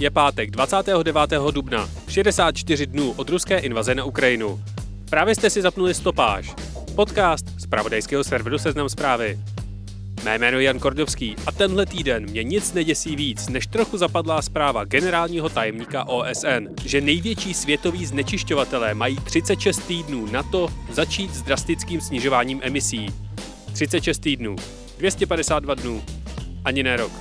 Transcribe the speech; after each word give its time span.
Je 0.00 0.10
pátek 0.10 0.50
29. 0.50 1.32
dubna, 1.50 1.88
64 2.08 2.86
dnů 2.86 3.12
od 3.16 3.28
ruské 3.28 3.58
invaze 3.58 3.94
na 3.94 4.04
Ukrajinu. 4.04 4.60
Právě 5.10 5.34
jste 5.34 5.50
si 5.50 5.62
zapnuli 5.62 5.94
stopáž, 5.94 6.54
podcast 6.94 7.60
z 7.60 7.66
pravodajského 7.66 8.24
serveru 8.24 8.58
Seznam 8.58 8.88
zprávy. 8.88 9.38
Mé 10.24 10.38
jméno 10.38 10.58
je 10.58 10.64
Jan 10.64 10.78
Kordovský 10.78 11.36
a 11.46 11.52
tenhle 11.52 11.86
týden 11.86 12.22
mě 12.30 12.42
nic 12.42 12.72
neděsí 12.72 13.16
víc, 13.16 13.48
než 13.48 13.66
trochu 13.66 13.98
zapadlá 13.98 14.42
zpráva 14.42 14.84
generálního 14.84 15.48
tajemníka 15.48 16.08
OSN, 16.08 16.68
že 16.84 17.00
největší 17.00 17.54
světoví 17.54 18.06
znečišťovatelé 18.06 18.94
mají 18.94 19.16
36 19.16 19.78
týdnů 19.78 20.26
na 20.26 20.42
to 20.42 20.68
začít 20.90 21.34
s 21.34 21.42
drastickým 21.42 22.00
snižováním 22.00 22.60
emisí. 22.62 23.06
36 23.72 24.18
týdnů, 24.18 24.56
252 24.98 25.74
dnů, 25.74 26.02
ani 26.64 26.82
ne 26.82 26.96
rok. 26.96 27.12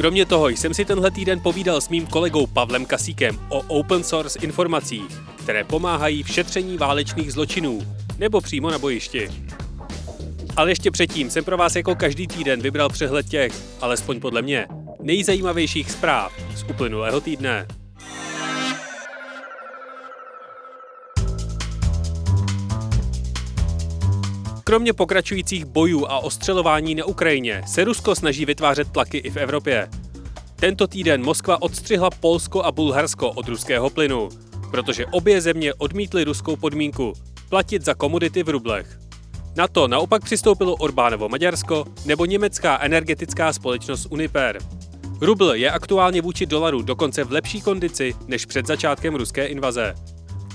Kromě 0.00 0.26
toho 0.26 0.48
jsem 0.48 0.74
si 0.74 0.84
tenhle 0.84 1.10
týden 1.10 1.40
povídal 1.40 1.80
s 1.80 1.88
mým 1.88 2.06
kolegou 2.06 2.46
Pavlem 2.46 2.86
Kasíkem 2.86 3.38
o 3.48 3.60
open 3.60 4.04
source 4.04 4.38
informacích, 4.42 5.20
které 5.36 5.64
pomáhají 5.64 6.22
v 6.22 6.28
šetření 6.28 6.78
válečných 6.78 7.32
zločinů 7.32 7.80
nebo 8.18 8.40
přímo 8.40 8.70
na 8.70 8.78
bojišti. 8.78 9.30
Ale 10.56 10.70
ještě 10.70 10.90
předtím 10.90 11.30
jsem 11.30 11.44
pro 11.44 11.56
vás 11.56 11.76
jako 11.76 11.94
každý 11.94 12.26
týden 12.26 12.60
vybral 12.60 12.88
přehled 12.88 13.28
těch, 13.28 13.52
alespoň 13.80 14.20
podle 14.20 14.42
mě, 14.42 14.66
nejzajímavějších 15.02 15.90
zpráv 15.90 16.32
z 16.56 16.62
uplynulého 16.70 17.20
týdne. 17.20 17.66
Kromě 24.64 24.92
pokračujících 24.92 25.64
bojů 25.64 26.06
a 26.06 26.18
ostřelování 26.18 26.94
na 26.94 27.04
Ukrajině 27.04 27.62
se 27.66 27.84
Rusko 27.84 28.14
snaží 28.14 28.44
vytvářet 28.44 28.92
tlaky 28.92 29.18
i 29.18 29.30
v 29.30 29.36
Evropě. 29.36 29.88
Tento 30.60 30.86
týden 30.86 31.24
Moskva 31.24 31.62
odstřihla 31.62 32.10
Polsko 32.10 32.62
a 32.62 32.72
Bulharsko 32.72 33.30
od 33.30 33.48
ruského 33.48 33.90
plynu, 33.90 34.28
protože 34.70 35.06
obě 35.06 35.40
země 35.40 35.74
odmítly 35.74 36.24
ruskou 36.24 36.56
podmínku 36.56 37.12
platit 37.48 37.84
za 37.84 37.94
komodity 37.94 38.42
v 38.42 38.48
rublech. 38.48 38.98
Na 39.56 39.68
to 39.68 39.88
naopak 39.88 40.24
přistoupilo 40.24 40.74
Orbánovo 40.76 41.28
Maďarsko 41.28 41.84
nebo 42.06 42.24
německá 42.24 42.78
energetická 42.82 43.52
společnost 43.52 44.06
Uniper. 44.10 44.58
Rubl 45.20 45.54
je 45.54 45.70
aktuálně 45.70 46.22
vůči 46.22 46.46
dolaru 46.46 46.82
dokonce 46.82 47.24
v 47.24 47.32
lepší 47.32 47.60
kondici 47.60 48.14
než 48.26 48.46
před 48.46 48.66
začátkem 48.66 49.14
ruské 49.14 49.46
invaze. 49.46 49.94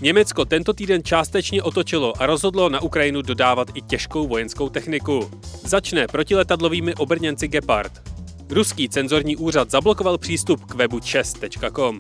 Německo 0.01 0.45
tento 0.45 0.73
týden 0.73 1.03
částečně 1.03 1.63
otočilo 1.63 2.21
a 2.21 2.25
rozhodlo 2.25 2.69
na 2.69 2.81
Ukrajinu 2.81 3.21
dodávat 3.21 3.67
i 3.73 3.81
těžkou 3.81 4.27
vojenskou 4.27 4.69
techniku. 4.69 5.31
Začne 5.63 6.07
protiletadlovými 6.07 6.95
obrněnci 6.95 7.47
Gepard. 7.47 8.14
Ruský 8.49 8.89
cenzorní 8.89 9.35
úřad 9.35 9.71
zablokoval 9.71 10.17
přístup 10.17 10.65
k 10.65 10.75
webu 10.75 10.99
chess.com, 11.05 11.99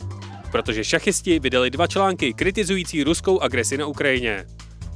protože 0.51 0.83
šachisti 0.83 1.39
vydali 1.39 1.69
dva 1.69 1.87
články 1.87 2.33
kritizující 2.33 3.03
ruskou 3.03 3.39
agresi 3.39 3.77
na 3.77 3.85
Ukrajině. 3.85 4.45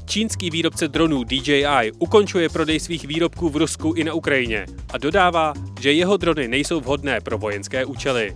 Čínský 0.06 0.50
výrobce 0.50 0.88
dronů 0.88 1.24
DJI 1.24 1.92
ukončuje 2.00 2.50
prodej 2.50 2.80
svých 2.80 3.06
výrobků 3.06 3.50
v 3.50 3.56
Rusku 3.56 3.94
i 3.94 4.04
na 4.04 4.14
Ukrajině 4.14 4.66
a 4.94 4.98
dodává, 4.98 5.54
že 5.80 5.94
jeho 5.94 6.18
drony 6.18 6.48
nejsou 6.48 6.80
vhodné 6.80 7.22
pro 7.22 7.38
vojenské 7.38 7.86
účely. 7.86 8.36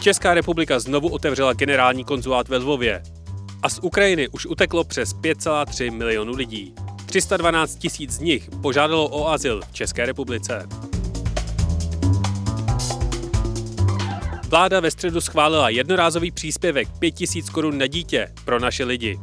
Česká 0.00 0.34
republika 0.34 0.80
znovu 0.80 1.08
otevřela 1.08 1.52
generální 1.52 2.04
konzulát 2.04 2.48
ve 2.48 2.56
Lvově, 2.56 3.02
a 3.62 3.68
z 3.68 3.78
Ukrajiny 3.82 4.28
už 4.28 4.46
uteklo 4.46 4.84
přes 4.84 5.14
5,3 5.14 5.92
milionu 5.92 6.36
lidí. 6.36 6.74
312 7.06 7.76
tisíc 7.76 8.10
z 8.10 8.20
nich 8.20 8.48
požádalo 8.62 9.08
o 9.08 9.28
azyl 9.28 9.60
v 9.70 9.72
České 9.72 10.06
republice. 10.06 10.68
Vláda 14.50 14.80
ve 14.80 14.90
středu 14.90 15.20
schválila 15.20 15.68
jednorázový 15.68 16.30
příspěvek 16.30 16.88
5000 16.98 17.50
korun 17.50 17.78
na 17.78 17.86
dítě 17.86 18.28
pro 18.44 18.60
naše 18.60 18.84
lidi. 18.84 19.18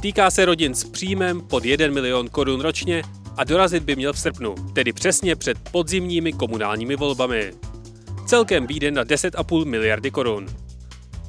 Týká 0.00 0.30
se 0.30 0.44
rodin 0.44 0.74
s 0.74 0.84
příjmem 0.84 1.40
pod 1.40 1.64
1 1.64 1.86
milion 1.86 2.28
korun 2.28 2.60
ročně 2.60 3.02
a 3.36 3.44
dorazit 3.44 3.82
by 3.82 3.96
měl 3.96 4.12
v 4.12 4.18
srpnu, 4.18 4.54
tedy 4.74 4.92
přesně 4.92 5.36
před 5.36 5.58
podzimními 5.72 6.32
komunálními 6.32 6.96
volbami. 6.96 7.52
Celkem 8.26 8.66
výjde 8.66 8.90
na 8.90 9.04
10,5 9.04 9.64
miliardy 9.64 10.10
korun. 10.10 10.46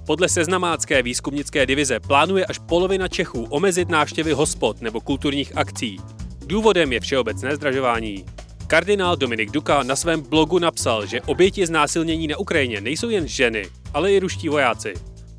Podle 0.05 0.29
seznamácké 0.29 1.03
výzkumnické 1.03 1.65
divize 1.65 1.99
plánuje 1.99 2.45
až 2.45 2.59
polovina 2.59 3.07
Čechů 3.07 3.43
omezit 3.43 3.89
návštěvy 3.89 4.31
hospod 4.31 4.81
nebo 4.81 5.01
kulturních 5.01 5.57
akcí. 5.57 5.97
Důvodem 6.45 6.93
je 6.93 6.99
všeobecné 6.99 7.55
zdražování. 7.55 8.25
Kardinál 8.69 9.15
Dominik 9.15 9.51
Duka 9.51 9.83
na 9.83 9.95
svém 9.95 10.21
blogu 10.21 10.59
napsal, 10.59 11.05
že 11.05 11.21
oběti 11.21 11.65
znásilnění 11.65 12.27
na 12.27 12.37
Ukrajině 12.37 12.81
nejsou 12.81 13.09
jen 13.09 13.27
ženy, 13.27 13.65
ale 13.93 14.11
i 14.11 14.19
ruští 14.19 14.49
vojáci. 14.49 14.93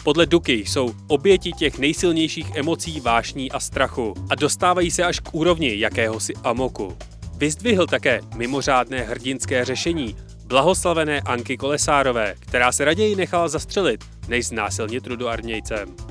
Podle 0.05 0.27
Duky 0.27 0.53
jsou 0.53 0.95
oběti 1.09 1.53
těch 1.53 1.79
nejsilnějších 1.79 2.55
emocí, 2.55 3.01
vášní 3.01 3.53
a 3.53 3.61
strachu 3.61 4.15
a 4.31 4.35
dostávají 4.35 4.91
se 4.91 5.05
až 5.05 5.21
k 5.21 5.35
úrovni 5.35 5.79
jakéhosi 5.79 6.33
amoku. 6.45 6.97
Vyzdvihl 7.37 7.87
také 7.87 8.21
mimořádné 8.37 9.03
hrdinské 9.03 9.65
řešení 9.65 10.17
blahoslavené 10.45 11.21
Anky 11.21 11.57
Kolesárové, 11.57 12.35
která 12.41 12.73
se 12.73 12.85
raději 12.85 13.17
nechala 13.17 13.49
zastřelit, 13.49 14.05
než 14.29 14.47
znásilnit 14.47 15.07
rudoarmějcem. 15.07 16.10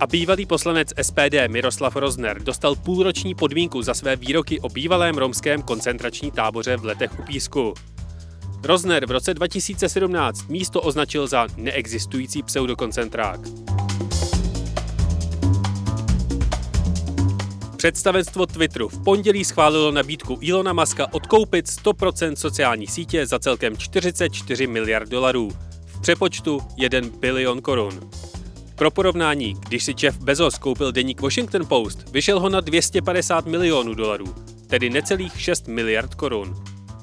A 0.00 0.06
bývalý 0.06 0.46
poslanec 0.46 0.88
SPD 1.02 1.48
Miroslav 1.48 1.96
Rozner 1.96 2.42
dostal 2.42 2.74
půlroční 2.74 3.34
podmínku 3.34 3.82
za 3.82 3.94
své 3.94 4.16
výroky 4.16 4.60
o 4.60 4.68
bývalém 4.68 5.18
romském 5.18 5.62
koncentrační 5.62 6.30
táboře 6.30 6.76
v 6.76 6.84
letech 6.84 7.18
u 7.18 7.22
Písku. 7.22 7.74
Rozner 8.62 9.06
v 9.06 9.10
roce 9.10 9.34
2017 9.34 10.48
místo 10.48 10.80
označil 10.80 11.26
za 11.26 11.46
neexistující 11.56 12.42
pseudokoncentrák. 12.42 13.40
Představenstvo 17.76 18.46
Twitteru 18.46 18.88
v 18.88 19.04
pondělí 19.04 19.44
schválilo 19.44 19.90
nabídku 19.90 20.38
Ilona 20.40 20.72
Maska 20.72 21.06
odkoupit 21.12 21.66
100% 21.66 22.34
sociální 22.34 22.86
sítě 22.86 23.26
za 23.26 23.38
celkem 23.38 23.76
44 23.76 24.66
miliard 24.66 25.08
dolarů, 25.08 25.50
v 25.86 26.00
přepočtu 26.00 26.60
1 26.76 27.00
bilion 27.20 27.62
korun. 27.62 28.10
Pro 28.76 28.90
porovnání, 28.90 29.54
když 29.68 29.84
si 29.84 29.94
Jeff 30.02 30.18
Bezos 30.18 30.58
koupil 30.58 30.92
deník 30.92 31.20
Washington 31.20 31.66
Post, 31.66 32.10
vyšel 32.12 32.40
ho 32.40 32.48
na 32.48 32.60
250 32.60 33.46
milionů 33.46 33.94
dolarů, 33.94 34.34
tedy 34.66 34.90
necelých 34.90 35.40
6 35.40 35.68
miliard 35.68 36.14
korun. 36.14 36.54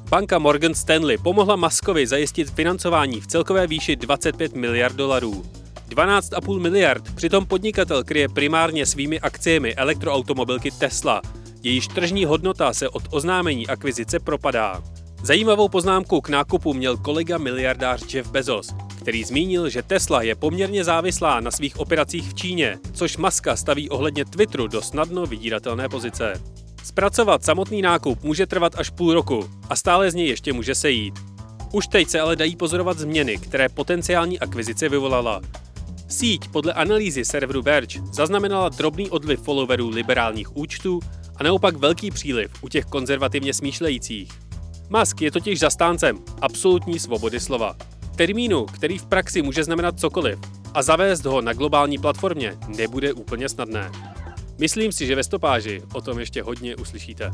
Banka 0.10 0.40
Morgan 0.40 0.74
Stanley 0.74 1.18
pomohla 1.18 1.56
Maskovi 1.56 2.08
zajistit 2.08 2.52
financování 2.52 3.22
v 3.22 3.28
celkové 3.28 3.68
výši 3.68 3.96
25 3.96 4.56
miliard 4.56 4.96
dolarů. 4.96 5.44
12,5 5.90 6.60
miliard 6.60 7.16
přitom 7.16 7.46
podnikatel 7.46 8.04
kryje 8.04 8.30
primárně 8.30 8.86
svými 8.86 9.20
akciemi 9.20 9.76
elektroautomobilky 9.76 10.72
Tesla, 10.72 11.22
jejíž 11.64 11.88
tržní 11.88 12.26
hodnota 12.26 12.74
se 12.74 12.90
od 12.90 13.04
oznámení 13.10 13.68
akvizice 13.68 14.20
propadá. 14.20 14.84
Zajímavou 15.24 15.70
poznámku 15.70 16.22
k 16.22 16.30
nákupu 16.30 16.74
měl 16.74 16.98
kolega 16.98 17.38
miliardář 17.38 18.14
Jeff 18.14 18.32
Bezos, 18.32 18.68
který 19.02 19.24
zmínil, 19.24 19.70
že 19.70 19.84
Tesla 19.84 20.22
je 20.22 20.36
poměrně 20.36 20.84
závislá 20.84 21.40
na 21.40 21.52
svých 21.52 21.80
operacích 21.80 22.30
v 22.30 22.34
Číně, 22.34 22.78
což 22.94 23.18
Maska 23.18 23.56
staví 23.56 23.90
ohledně 23.90 24.26
Twitteru 24.26 24.68
do 24.68 24.82
snadno 24.82 25.26
vydíratelné 25.26 25.90
pozice. 25.90 26.34
Zpracovat 26.84 27.44
samotný 27.44 27.82
nákup 27.82 28.24
může 28.24 28.46
trvat 28.46 28.74
až 28.78 28.90
půl 28.90 29.14
roku 29.14 29.50
a 29.70 29.76
stále 29.76 30.12
z 30.12 30.16
něj 30.16 30.28
ještě 30.28 30.54
může 30.54 30.76
sejít. 30.76 31.14
Už 31.74 31.88
teď 31.88 32.10
se 32.10 32.20
ale 32.20 32.36
dají 32.36 32.56
pozorovat 32.56 33.00
změny, 33.00 33.38
které 33.38 33.70
potenciální 33.70 34.40
akvizice 34.40 34.90
vyvolala. 34.90 35.42
Síť 36.08 36.48
podle 36.48 36.74
analýzy 36.74 37.26
serveru 37.26 37.62
Verge 37.62 38.00
zaznamenala 38.14 38.70
drobný 38.70 39.10
odliv 39.10 39.42
followerů 39.42 39.90
liberálních 39.90 40.58
účtů 40.58 41.00
a 41.36 41.44
naopak 41.44 41.76
velký 41.76 42.12
příliv 42.12 42.52
u 42.62 42.70
těch 42.70 42.86
konzervativně 42.86 43.54
smýšlejících. 43.54 44.32
Musk 44.90 45.22
je 45.22 45.32
totiž 45.32 45.60
zastáncem 45.60 46.18
absolutní 46.42 47.00
svobody 47.00 47.40
slova. 47.40 47.76
Termínu, 48.22 48.66
který 48.66 48.98
v 48.98 49.06
praxi 49.06 49.42
může 49.42 49.64
znamenat 49.64 50.00
cokoliv, 50.00 50.40
a 50.74 50.82
zavést 50.82 51.26
ho 51.26 51.42
na 51.42 51.54
globální 51.54 51.98
platformě 51.98 52.58
nebude 52.68 53.14
úplně 53.14 53.50
snadné. 53.50 53.92
Myslím 54.58 54.92
si, 54.92 55.06
že 55.06 55.16
ve 55.16 55.24
stopáži 55.24 55.82
o 55.94 56.02
tom 56.02 56.20
ještě 56.20 56.44
hodně 56.44 56.76
uslyšíte. 56.76 57.32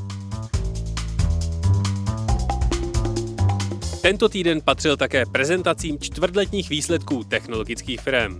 Tento 4.02 4.30
týden 4.30 4.62
patřil 4.62 4.98
také 4.98 5.26
prezentacím 5.26 6.00
čtvrtletních 6.00 6.70
výsledků 6.70 7.24
technologických 7.24 8.02
firm. 8.02 8.40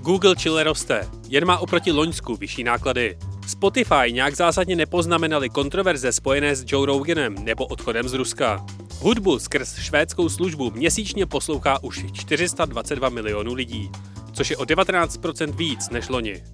Google 0.00 0.36
čile 0.36 0.64
roste, 0.64 1.08
jen 1.28 1.44
má 1.44 1.58
oproti 1.58 1.92
Loňsku 1.92 2.36
vyšší 2.36 2.64
náklady. 2.64 3.18
Spotify 3.46 4.12
nějak 4.12 4.36
zásadně 4.36 4.76
nepoznamenali 4.76 5.50
kontroverze 5.50 6.12
spojené 6.12 6.56
s 6.56 6.64
Joe 6.66 6.86
Roganem 6.86 7.34
nebo 7.44 7.66
odchodem 7.66 8.08
z 8.08 8.12
Ruska. 8.12 8.66
Hudbu 8.98 9.38
skrz 9.38 9.78
švédskou 9.78 10.28
službu 10.28 10.70
měsíčně 10.70 11.26
poslouchá 11.26 11.82
už 11.82 12.04
422 12.12 13.08
milionů 13.08 13.54
lidí, 13.54 13.90
což 14.32 14.50
je 14.50 14.56
o 14.56 14.62
19% 14.62 15.56
víc 15.56 15.90
než 15.90 16.08
loni. 16.08 16.44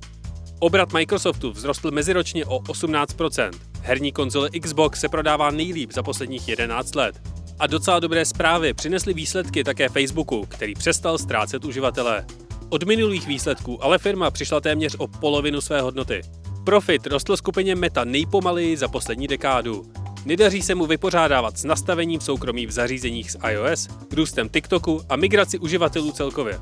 Obrat 0.59 0.93
Microsoftu 0.93 1.53
vzrostl 1.53 1.91
meziročně 1.91 2.45
o 2.47 2.59
18%. 2.59 3.51
Herní 3.83 4.13
konzole 4.13 4.51
Xbox 4.51 5.01
se 5.01 5.09
prodává 5.09 5.51
nejlíp 5.51 5.93
za 5.93 6.03
posledních 6.03 6.49
11 6.49 6.95
let. 6.95 7.21
A 7.59 7.67
docela 7.67 8.01
dobré 8.01 8.25
zprávy 8.25 8.75
přinesly 8.75 9.15
výsledky 9.15 9.65
také 9.65 9.89
Facebooku, 9.89 10.47
který 10.47 10.75
přestal 10.75 11.19
ztrácet 11.19 11.65
uživatele. 11.65 12.27
Od 12.69 12.83
minulých 12.83 13.27
výsledků 13.27 13.85
ale 13.85 13.99
firma 13.99 14.31
přišla 14.31 14.61
téměř 14.61 14.97
o 14.99 15.07
polovinu 15.07 15.61
své 15.61 15.81
hodnoty. 15.81 16.23
Profit 16.71 17.07
rostl 17.07 17.37
skupině 17.37 17.75
Meta 17.75 18.05
nejpomaleji 18.05 18.77
za 18.77 18.89
poslední 18.89 19.29
dekádu. 19.29 19.93
Nedaří 20.25 20.63
se 20.63 20.75
mu 20.75 20.87
vypořádávat 20.87 21.59
s 21.59 21.65
nastavením 21.65 22.21
soukromí 22.21 22.67
v 22.67 22.71
zařízeních 22.71 23.31
z 23.31 23.37
iOS, 23.51 23.89
růstem 24.13 24.49
TikToku 24.49 25.01
a 25.09 25.17
migraci 25.17 25.59
uživatelů 25.59 26.13
celkově. 26.13 26.61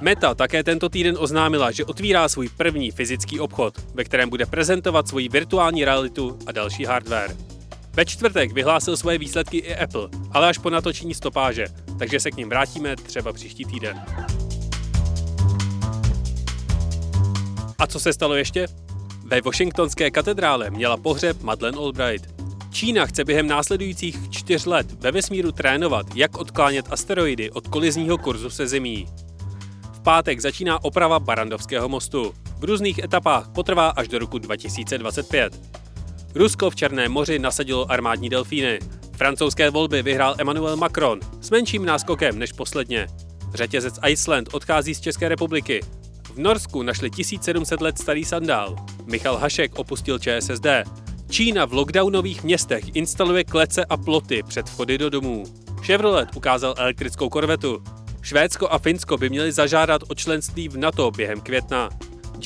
Meta 0.00 0.34
také 0.34 0.64
tento 0.64 0.88
týden 0.88 1.16
oznámila, 1.18 1.70
že 1.70 1.84
otvírá 1.84 2.28
svůj 2.28 2.48
první 2.48 2.90
fyzický 2.90 3.40
obchod, 3.40 3.74
ve 3.94 4.04
kterém 4.04 4.30
bude 4.30 4.46
prezentovat 4.46 5.08
svoji 5.08 5.28
virtuální 5.28 5.84
realitu 5.84 6.38
a 6.46 6.52
další 6.52 6.84
hardware. 6.84 7.36
Ve 7.92 8.04
čtvrtek 8.04 8.52
vyhlásil 8.52 8.96
svoje 8.96 9.18
výsledky 9.18 9.58
i 9.58 9.76
Apple, 9.76 10.08
ale 10.32 10.48
až 10.48 10.58
po 10.58 10.70
natočení 10.70 11.14
stopáže, 11.14 11.66
takže 11.98 12.20
se 12.20 12.30
k 12.30 12.36
ním 12.36 12.48
vrátíme 12.48 12.96
třeba 12.96 13.32
příští 13.32 13.64
týden. 13.64 14.04
A 17.78 17.86
co 17.86 18.00
se 18.00 18.12
stalo 18.12 18.34
ještě? 18.34 18.85
Ve 19.28 19.40
Washingtonské 19.40 20.10
katedrále 20.10 20.70
měla 20.70 20.96
pohřeb 20.96 21.42
Madeleine 21.42 21.78
Albright. 21.78 22.34
Čína 22.70 23.06
chce 23.06 23.24
během 23.24 23.46
následujících 23.46 24.30
čtyř 24.30 24.66
let 24.66 24.86
ve 24.92 25.12
vesmíru 25.12 25.52
trénovat, 25.52 26.06
jak 26.14 26.38
odklánět 26.38 26.86
asteroidy 26.90 27.50
od 27.50 27.68
kolizního 27.68 28.18
kurzu 28.18 28.50
se 28.50 28.66
Zemí. 28.66 29.06
V 29.92 30.00
pátek 30.00 30.40
začíná 30.40 30.84
oprava 30.84 31.20
Barandovského 31.20 31.88
mostu. 31.88 32.34
V 32.58 32.64
různých 32.64 32.98
etapách 32.98 33.48
potrvá 33.48 33.88
až 33.88 34.08
do 34.08 34.18
roku 34.18 34.38
2025. 34.38 35.60
Rusko 36.34 36.70
v 36.70 36.76
Černém 36.76 37.12
moři 37.12 37.38
nasadilo 37.38 37.90
armádní 37.90 38.28
delfíny. 38.28 38.78
Francouzské 39.16 39.70
volby 39.70 40.02
vyhrál 40.02 40.34
Emmanuel 40.38 40.76
Macron 40.76 41.20
s 41.40 41.50
menším 41.50 41.84
náskokem 41.84 42.38
než 42.38 42.52
posledně. 42.52 43.06
Řetězec 43.54 43.98
Iceland 44.08 44.48
odchází 44.52 44.94
z 44.94 45.00
České 45.00 45.28
republiky. 45.28 45.80
V 46.34 46.38
Norsku 46.38 46.82
našli 46.82 47.10
1700 47.10 47.80
let 47.80 47.98
starý 47.98 48.24
sandál. 48.24 48.76
Michal 49.06 49.36
Hašek 49.36 49.78
opustil 49.78 50.18
ČSSD. 50.18 50.66
Čína 51.30 51.64
v 51.64 51.72
lockdownových 51.72 52.44
městech 52.44 52.84
instaluje 52.94 53.44
klece 53.44 53.84
a 53.84 53.96
ploty 53.96 54.42
před 54.42 54.68
vchody 54.68 54.98
do 54.98 55.10
domů. 55.10 55.44
Chevrolet 55.82 56.36
ukázal 56.36 56.74
elektrickou 56.78 57.28
korvetu. 57.28 57.82
Švédsko 58.22 58.68
a 58.68 58.78
Finsko 58.78 59.16
by 59.16 59.28
měli 59.28 59.52
zažádat 59.52 60.02
o 60.08 60.14
členství 60.14 60.68
v 60.68 60.76
NATO 60.76 61.10
během 61.10 61.40
května. 61.40 61.88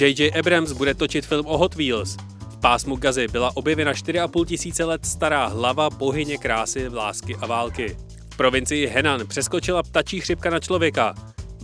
J.J. 0.01 0.33
Abrams 0.39 0.73
bude 0.73 0.95
točit 0.95 1.27
film 1.27 1.47
o 1.47 1.59
Hot 1.59 1.75
Wheels. 1.75 2.17
V 2.51 2.57
pásmu 2.61 2.97
Gazy 2.97 3.29
byla 3.29 3.57
objevena 3.57 3.93
4,5 3.93 4.45
tisíce 4.45 4.85
let 4.85 5.07
stará 5.07 5.47
hlava 5.47 5.91
bohyně 5.91 6.39
krásy, 6.39 6.89
lásky 6.89 7.37
a 7.41 7.47
války. 7.47 7.97
V 8.31 8.37
provincii 8.37 8.87
Henan 8.87 9.27
přeskočila 9.27 9.83
ptačí 9.83 10.21
chřipka 10.21 10.51
na 10.51 10.61
člověka. 10.61 11.15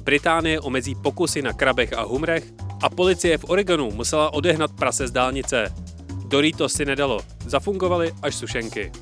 Británie 0.06 0.60
omezí 0.60 0.94
pokusy 0.94 1.42
na 1.42 1.52
krabech 1.52 1.92
a 1.92 2.02
humrech 2.02 2.44
a 2.82 2.90
policie 2.90 3.38
v 3.38 3.44
Oregonu 3.44 3.90
musela 3.90 4.32
odehnat 4.32 4.72
prase 4.72 5.08
z 5.08 5.10
dálnice. 5.10 5.74
Dorito 6.26 6.68
si 6.68 6.84
nedalo, 6.84 7.20
zafungovaly 7.46 8.14
až 8.22 8.34
sušenky. 8.34 8.92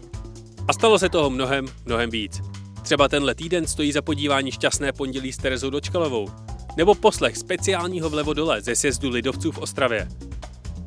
A 0.69 0.73
stalo 0.73 0.99
se 0.99 1.09
toho 1.09 1.31
mnohem, 1.31 1.67
mnohem 1.85 2.11
víc. 2.11 2.41
Třeba 2.83 3.09
tenhle 3.09 3.35
týden 3.35 3.67
stojí 3.67 3.93
za 3.93 4.03
podívání 4.03 4.53
šťastné 4.53 4.93
pondělí 4.93 5.33
s 5.33 5.37
Terezou 5.37 5.71
Dočkalovou, 5.71 6.29
nebo 6.77 6.95
poslech 6.95 7.37
speciálního 7.37 8.11
vlevo 8.11 8.35
dole 8.35 8.61
ze 8.61 8.77
sjezdu 8.77 9.11
lidovců 9.11 9.53
v 9.53 9.59
Ostravě. 9.59 10.09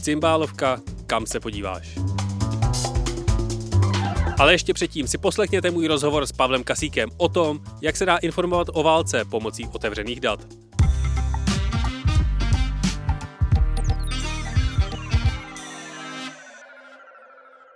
Cymbálovka, 0.01 0.81
kam 1.07 1.25
se 1.25 1.39
podíváš. 1.39 1.97
Ale 4.39 4.53
ještě 4.53 4.73
předtím 4.73 5.07
si 5.07 5.17
poslechněte 5.17 5.71
můj 5.71 5.87
rozhovor 5.87 6.25
s 6.25 6.31
Pavlem 6.31 6.63
Kasíkem 6.63 7.09
o 7.17 7.29
tom, 7.29 7.59
jak 7.81 7.95
se 7.95 8.05
dá 8.05 8.17
informovat 8.17 8.67
o 8.73 8.83
válce 8.83 9.25
pomocí 9.25 9.65
otevřených 9.73 10.19
dat. 10.19 10.39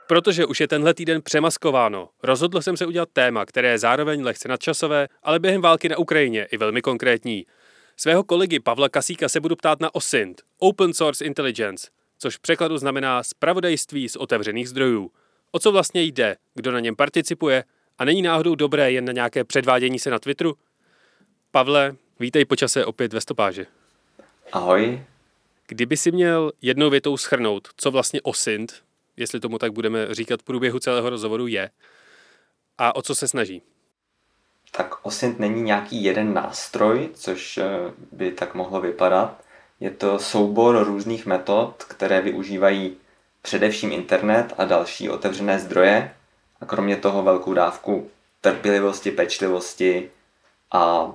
Protože 0.07 0.45
už 0.45 0.59
je 0.59 0.67
tenhle 0.67 0.93
týden 0.93 1.21
přemaskováno, 1.21 2.09
rozhodl 2.23 2.61
jsem 2.61 2.77
se 2.77 2.85
udělat 2.85 3.09
téma, 3.13 3.45
které 3.45 3.67
je 3.67 3.79
zároveň 3.79 4.23
lehce 4.23 4.47
nadčasové, 4.47 5.07
ale 5.23 5.39
během 5.39 5.61
války 5.61 5.89
na 5.89 5.97
Ukrajině 5.97 6.47
i 6.51 6.57
velmi 6.57 6.81
konkrétní. 6.81 7.45
Svého 7.97 8.23
kolegy 8.23 8.59
Pavla 8.59 8.89
Kasíka 8.89 9.29
se 9.29 9.39
budu 9.39 9.55
ptát 9.55 9.79
na 9.79 9.95
OSINT, 9.95 10.41
Open 10.57 10.93
Source 10.93 11.25
Intelligence, 11.25 11.87
což 12.17 12.37
v 12.37 12.39
překladu 12.39 12.77
znamená 12.77 13.23
spravodajství 13.23 14.09
z 14.09 14.15
otevřených 14.15 14.69
zdrojů. 14.69 15.11
O 15.51 15.59
co 15.59 15.71
vlastně 15.71 16.01
jde, 16.01 16.35
kdo 16.55 16.71
na 16.71 16.79
něm 16.79 16.95
participuje 16.95 17.63
a 17.97 18.05
není 18.05 18.21
náhodou 18.21 18.55
dobré 18.55 18.91
jen 18.91 19.05
na 19.05 19.11
nějaké 19.11 19.43
předvádění 19.43 19.99
se 19.99 20.09
na 20.09 20.19
Twitteru? 20.19 20.57
Pavle, 21.51 21.95
vítej 22.19 22.45
počase 22.45 22.85
opět 22.85 23.13
ve 23.13 23.21
stopáži. 23.21 23.65
Ahoj. 24.51 25.03
Kdyby 25.67 25.97
si 25.97 26.11
měl 26.11 26.51
jednou 26.61 26.89
větou 26.89 27.17
schrnout, 27.17 27.67
co 27.77 27.91
vlastně 27.91 28.21
OSINT, 28.21 28.83
jestli 29.17 29.39
tomu 29.39 29.57
tak 29.57 29.73
budeme 29.73 30.13
říkat 30.15 30.41
v 30.41 30.43
průběhu 30.43 30.79
celého 30.79 31.09
rozhovoru, 31.09 31.47
je 31.47 31.69
a 32.77 32.95
o 32.95 33.01
co 33.01 33.15
se 33.15 33.27
snaží? 33.27 33.61
Tak 34.71 35.05
OSINT 35.05 35.39
není 35.39 35.61
nějaký 35.61 36.03
jeden 36.03 36.33
nástroj, 36.33 37.09
což 37.13 37.57
eh, 37.57 37.65
by 38.11 38.31
tak 38.31 38.55
mohlo 38.55 38.81
vypadat. 38.81 39.43
Je 39.79 39.91
to 39.91 40.19
soubor 40.19 40.83
různých 40.87 41.25
metod, 41.25 41.83
které 41.83 42.21
využívají 42.21 42.97
především 43.41 43.91
internet 43.91 44.53
a 44.57 44.65
další 44.65 45.09
otevřené 45.09 45.59
zdroje 45.59 46.15
a 46.61 46.65
kromě 46.65 46.95
toho 46.95 47.23
velkou 47.23 47.53
dávku 47.53 48.11
trpělivosti, 48.41 49.11
pečlivosti 49.11 50.11
a 50.71 51.11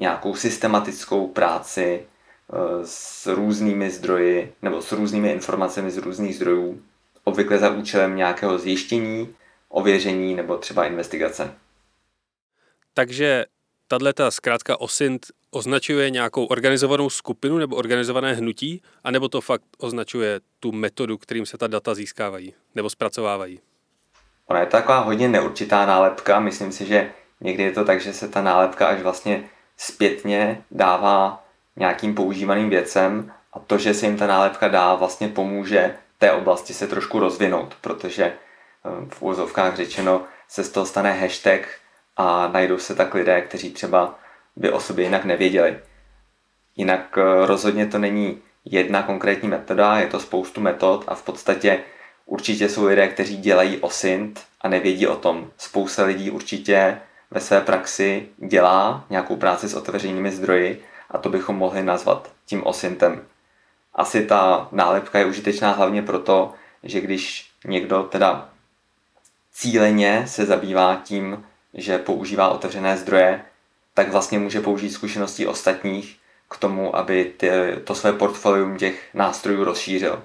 nějakou 0.00 0.34
systematickou 0.34 1.26
práci 1.26 2.02
eh, 2.02 2.56
s 2.84 3.26
různými 3.26 3.90
zdroji 3.90 4.54
nebo 4.62 4.82
s 4.82 4.92
různými 4.92 5.30
informacemi 5.32 5.90
z 5.90 5.96
různých 5.96 6.36
zdrojů, 6.36 6.82
obvykle 7.24 7.58
za 7.58 7.70
účelem 7.70 8.16
nějakého 8.16 8.58
zjištění, 8.58 9.34
ověření 9.68 10.34
nebo 10.34 10.56
třeba 10.56 10.84
investigace. 10.84 11.54
Takže 12.94 13.44
tato 13.88 14.30
zkrátka 14.30 14.80
OSINT 14.80 15.26
označuje 15.50 16.10
nějakou 16.10 16.44
organizovanou 16.44 17.10
skupinu 17.10 17.58
nebo 17.58 17.76
organizované 17.76 18.32
hnutí, 18.32 18.82
anebo 19.04 19.28
to 19.28 19.40
fakt 19.40 19.64
označuje 19.78 20.40
tu 20.60 20.72
metodu, 20.72 21.18
kterým 21.18 21.46
se 21.46 21.58
ta 21.58 21.66
data 21.66 21.94
získávají 21.94 22.54
nebo 22.74 22.90
zpracovávají? 22.90 23.60
Ona 24.46 24.60
je 24.60 24.66
taková 24.66 24.98
hodně 24.98 25.28
neurčitá 25.28 25.86
nálepka. 25.86 26.40
Myslím 26.40 26.72
si, 26.72 26.86
že 26.86 27.10
někdy 27.40 27.62
je 27.62 27.72
to 27.72 27.84
tak, 27.84 28.00
že 28.00 28.12
se 28.12 28.28
ta 28.28 28.42
nálepka 28.42 28.86
až 28.86 29.02
vlastně 29.02 29.44
zpětně 29.76 30.64
dává 30.70 31.44
nějakým 31.76 32.14
používaným 32.14 32.70
věcem 32.70 33.32
a 33.52 33.58
to, 33.58 33.78
že 33.78 33.94
se 33.94 34.06
jim 34.06 34.16
ta 34.16 34.26
nálepka 34.26 34.68
dá, 34.68 34.94
vlastně 34.94 35.28
pomůže 35.28 35.96
té 36.18 36.32
oblasti 36.32 36.74
se 36.74 36.86
trošku 36.86 37.18
rozvinout, 37.18 37.74
protože 37.80 38.24
eh, 38.24 38.36
v 39.08 39.22
úzovkách 39.22 39.76
řečeno 39.76 40.22
se 40.48 40.64
z 40.64 40.70
toho 40.70 40.86
stane 40.86 41.12
hashtag 41.12 41.60
a 42.16 42.48
najdou 42.48 42.78
se 42.78 42.94
tak 42.94 43.14
lidé, 43.14 43.40
kteří 43.40 43.70
třeba 43.70 44.18
by 44.56 44.70
o 44.70 44.80
sobě 44.80 45.04
jinak 45.04 45.24
nevěděli. 45.24 45.78
Jinak 46.76 47.18
eh, 47.18 47.46
rozhodně 47.46 47.86
to 47.86 47.98
není 47.98 48.38
jedna 48.64 49.02
konkrétní 49.02 49.48
metoda, 49.48 49.98
je 49.98 50.06
to 50.06 50.20
spoustu 50.20 50.60
metod 50.60 51.04
a 51.08 51.14
v 51.14 51.22
podstatě 51.22 51.80
určitě 52.26 52.68
jsou 52.68 52.86
lidé, 52.86 53.08
kteří 53.08 53.36
dělají 53.36 53.78
OSINT 53.78 54.40
a 54.60 54.68
nevědí 54.68 55.06
o 55.06 55.16
tom. 55.16 55.50
Spousta 55.58 56.04
lidí 56.04 56.30
určitě 56.30 57.00
ve 57.30 57.40
své 57.40 57.60
praxi 57.60 58.28
dělá 58.38 59.04
nějakou 59.10 59.36
práci 59.36 59.68
s 59.68 59.74
otevřenými 59.74 60.30
zdroji 60.30 60.84
a 61.10 61.18
to 61.18 61.28
bychom 61.28 61.56
mohli 61.56 61.82
nazvat 61.82 62.32
tím 62.46 62.66
OSINTem. 62.66 63.24
Asi 63.94 64.26
ta 64.26 64.68
nálepka 64.72 65.18
je 65.18 65.24
užitečná 65.24 65.72
hlavně 65.72 66.02
proto, 66.02 66.52
že 66.82 67.00
když 67.00 67.50
někdo 67.64 68.02
teda 68.02 68.48
cíleně 69.52 70.24
se 70.26 70.46
zabývá 70.46 71.00
tím, 71.04 71.44
že 71.74 71.98
používá 71.98 72.48
otevřené 72.48 72.96
zdroje, 72.96 73.44
tak 73.94 74.12
vlastně 74.12 74.38
může 74.38 74.60
použít 74.60 74.90
zkušenosti 74.90 75.46
ostatních 75.46 76.20
k 76.50 76.56
tomu, 76.56 76.96
aby 76.96 77.32
ty, 77.36 77.50
to 77.84 77.94
své 77.94 78.12
portfolium 78.12 78.76
těch 78.76 79.14
nástrojů 79.14 79.64
rozšířil. 79.64 80.22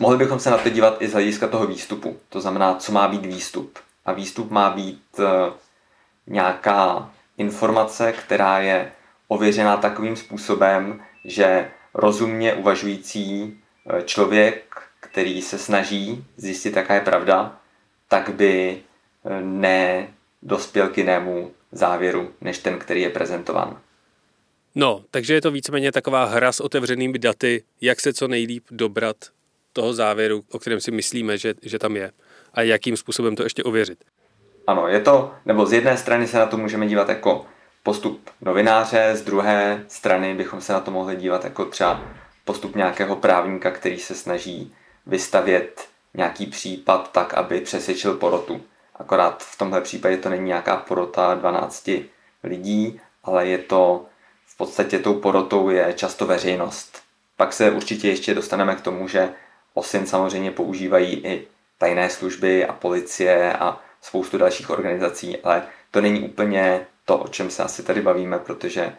Mohli 0.00 0.18
bychom 0.18 0.40
se 0.40 0.50
na 0.50 0.58
to 0.58 0.68
dívat 0.68 1.02
i 1.02 1.08
z 1.08 1.12
hlediska 1.12 1.48
toho 1.48 1.66
výstupu, 1.66 2.20
to 2.28 2.40
znamená, 2.40 2.74
co 2.74 2.92
má 2.92 3.08
být 3.08 3.26
výstup. 3.26 3.78
a 4.06 4.12
výstup 4.12 4.50
má 4.50 4.70
být 4.70 5.02
eh, 5.18 5.52
nějaká 6.26 7.10
informace, 7.36 8.12
která 8.12 8.58
je 8.58 8.92
ověřená 9.28 9.76
takovým 9.76 10.16
způsobem, 10.16 11.02
že 11.24 11.70
rozumně 11.94 12.54
uvažující 12.54 13.58
eh, 13.86 14.02
člověk, 14.02 14.82
který 15.00 15.42
se 15.42 15.58
snaží 15.58 16.24
zjistit, 16.36 16.76
jaká 16.76 16.94
je 16.94 17.00
pravda, 17.00 17.56
tak 18.08 18.28
by 18.28 18.82
eh, 19.24 19.40
nedospěl 20.42 20.88
k 20.88 20.98
jinému 20.98 21.52
závěru, 21.72 22.30
než 22.40 22.58
ten, 22.58 22.78
který 22.78 23.02
je 23.02 23.10
prezentován. 23.10 23.80
No, 24.74 25.04
takže 25.10 25.34
je 25.34 25.40
to 25.40 25.50
víceméně 25.50 25.92
taková 25.92 26.24
hra 26.24 26.52
s 26.52 26.60
otevřenými 26.60 27.18
daty, 27.18 27.64
jak 27.80 28.00
se 28.00 28.12
co 28.12 28.28
nejlíp 28.28 28.64
dobrat 28.70 29.16
toho 29.72 29.92
závěru, 29.92 30.44
o 30.50 30.58
kterém 30.58 30.80
si 30.80 30.90
myslíme, 30.90 31.38
že, 31.38 31.54
že 31.62 31.78
tam 31.78 31.96
je. 31.96 32.12
A 32.54 32.62
jakým 32.62 32.96
způsobem 32.96 33.36
to 33.36 33.42
ještě 33.42 33.62
ověřit. 33.62 34.04
Ano, 34.66 34.88
je 34.88 35.00
to, 35.00 35.34
nebo 35.46 35.66
z 35.66 35.72
jedné 35.72 35.96
strany 35.96 36.26
se 36.26 36.38
na 36.38 36.46
to 36.46 36.56
můžeme 36.56 36.86
dívat 36.86 37.08
jako 37.08 37.46
postup 37.82 38.30
novináře, 38.40 39.10
z 39.14 39.22
druhé 39.22 39.84
strany 39.88 40.34
bychom 40.34 40.60
se 40.60 40.72
na 40.72 40.80
to 40.80 40.90
mohli 40.90 41.16
dívat 41.16 41.44
jako 41.44 41.64
třeba 41.64 42.02
postup 42.44 42.76
nějakého 42.76 43.16
právníka, 43.16 43.70
který 43.70 43.98
se 43.98 44.14
snaží 44.14 44.74
vystavět 45.06 45.88
nějaký 46.14 46.46
případ 46.46 47.12
tak, 47.12 47.34
aby 47.34 47.60
přesvědčil 47.60 48.14
porotu. 48.14 48.60
Akorát 49.00 49.42
v 49.42 49.58
tomhle 49.58 49.80
případě 49.80 50.16
to 50.16 50.28
není 50.28 50.46
nějaká 50.46 50.76
porota 50.76 51.34
12 51.34 51.90
lidí, 52.44 53.00
ale 53.24 53.46
je 53.46 53.58
to 53.58 54.06
v 54.46 54.56
podstatě 54.56 54.98
tou 54.98 55.14
porotou 55.14 55.68
je 55.68 55.92
často 55.92 56.26
veřejnost. 56.26 57.02
Pak 57.36 57.52
se 57.52 57.70
určitě 57.70 58.08
ještě 58.08 58.34
dostaneme 58.34 58.76
k 58.76 58.80
tomu, 58.80 59.08
že 59.08 59.32
OSIN 59.74 60.06
samozřejmě 60.06 60.50
používají 60.50 61.26
i 61.26 61.46
tajné 61.78 62.10
služby 62.10 62.66
a 62.66 62.72
policie 62.72 63.52
a 63.52 63.80
spoustu 64.00 64.38
dalších 64.38 64.70
organizací, 64.70 65.38
ale 65.38 65.62
to 65.90 66.00
není 66.00 66.20
úplně 66.20 66.86
to, 67.04 67.18
o 67.18 67.28
čem 67.28 67.50
se 67.50 67.62
asi 67.62 67.82
tady 67.82 68.02
bavíme, 68.02 68.38
protože 68.38 68.92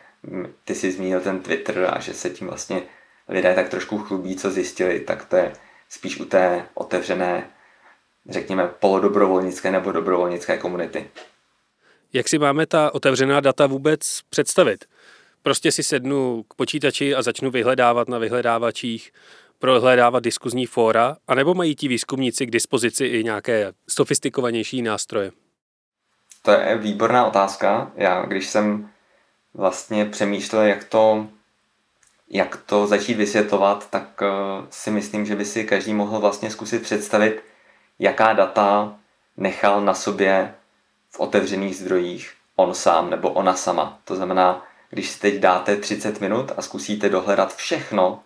ty 0.64 0.76
si 0.76 0.92
zmínil 0.92 1.22
ten 1.22 1.40
Twitter 1.40 1.90
a 1.94 2.00
že 2.00 2.14
se 2.14 2.30
tím 2.30 2.48
vlastně 2.48 2.82
lidé 3.28 3.56
tak 3.56 3.70
trošku 3.70 3.98
chlubí, 3.98 4.36
co 4.36 4.52
zjistili, 4.52 5.00
tak 5.00 5.26
to 5.26 5.36
je 5.36 5.54
spíš 5.90 6.20
u 6.20 6.26
té 6.26 6.66
otevřené, 6.74 7.50
řekněme, 8.30 8.70
polodobrovolnické 8.80 9.72
nebo 9.72 9.92
dobrovolnické 9.92 10.58
komunity. 10.58 11.10
Jak 12.14 12.28
si 12.28 12.40
máme 12.40 12.66
ta 12.66 12.94
otevřená 12.94 13.40
data 13.40 13.68
vůbec 13.68 14.20
představit? 14.30 14.86
Prostě 15.44 15.72
si 15.72 15.84
sednu 15.84 16.44
k 16.48 16.54
počítači 16.54 17.16
a 17.16 17.22
začnu 17.22 17.52
vyhledávat 17.52 18.10
na 18.10 18.18
vyhledávačích, 18.18 19.12
prohledávat 19.60 20.24
diskuzní 20.24 20.66
fóra, 20.66 21.18
anebo 21.28 21.54
mají 21.54 21.76
ti 21.76 21.88
výzkumníci 21.88 22.46
k 22.46 22.52
dispozici 22.52 23.06
i 23.06 23.24
nějaké 23.24 23.74
sofistikovanější 23.90 24.82
nástroje? 24.82 25.32
To 26.42 26.52
je 26.52 26.78
výborná 26.78 27.26
otázka. 27.26 27.92
Já, 27.96 28.26
když 28.26 28.48
jsem 28.48 28.90
vlastně 29.54 30.06
přemýšlel, 30.06 30.62
jak 30.62 30.84
to, 30.84 31.28
jak 32.30 32.58
to 32.66 32.88
začít 32.88 33.14
vysvětlovat, 33.14 33.90
tak 33.90 34.22
uh, 34.22 34.66
si 34.70 34.92
myslím, 34.92 35.26
že 35.26 35.36
by 35.36 35.46
si 35.46 35.64
každý 35.64 35.94
mohl 35.94 36.20
vlastně 36.20 36.50
zkusit 36.50 36.82
představit, 36.82 37.44
jaká 38.02 38.34
data 38.34 38.96
nechal 39.38 39.82
na 39.82 39.94
sobě 39.94 40.54
v 41.10 41.20
otevřených 41.20 41.78
zdrojích 41.78 42.34
on 42.56 42.74
sám 42.74 43.10
nebo 43.10 43.30
ona 43.30 43.54
sama. 43.54 44.00
To 44.04 44.16
znamená, 44.16 44.66
když 44.90 45.10
si 45.10 45.20
teď 45.20 45.40
dáte 45.40 45.76
30 45.76 46.22
minut 46.22 46.52
a 46.58 46.62
zkusíte 46.62 47.10
dohledat 47.10 47.56
všechno, 47.56 48.24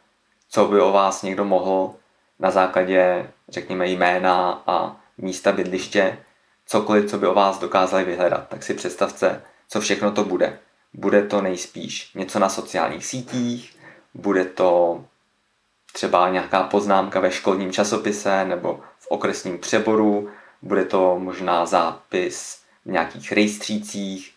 co 0.50 0.65
by 0.65 0.82
o 0.82 0.91
vás 0.91 1.24
někdo 1.24 1.46
mohl 1.46 1.94
na 2.39 2.51
základě, 2.51 3.29
řekněme, 3.50 3.88
jména 3.88 4.63
a 4.67 4.96
místa 5.17 5.51
bydliště, 5.51 6.17
cokoliv, 6.65 7.10
co 7.10 7.17
by 7.17 7.27
o 7.27 7.34
vás 7.34 7.60
dokázali 7.60 8.03
vyhledat, 8.03 8.48
tak 8.48 8.63
si 8.63 8.74
představte, 8.74 9.41
co 9.70 9.82
všechno 9.82 10.12
to 10.12 10.24
bude. 10.24 10.60
Bude 10.94 11.24
to 11.24 11.41
nejspíš 11.41 12.13
něco 12.13 12.39
na 12.39 12.50
sociálních 12.50 13.05
sítích, 13.05 13.77
bude 14.13 14.46
to 14.46 15.03
třeba 15.96 16.30
nějaká 16.30 16.64
poznámka 16.64 17.20
ve 17.20 17.32
školním 17.32 17.72
časopise 17.72 18.46
nebo 18.46 18.80
v 19.00 19.08
okresním 19.08 19.60
přeboru, 19.60 20.30
bude 20.62 20.86
to 20.86 21.20
možná 21.20 21.66
zápis 21.66 22.62
v 22.86 22.92
nějakých 22.92 23.32
rejstřících, 23.32 24.36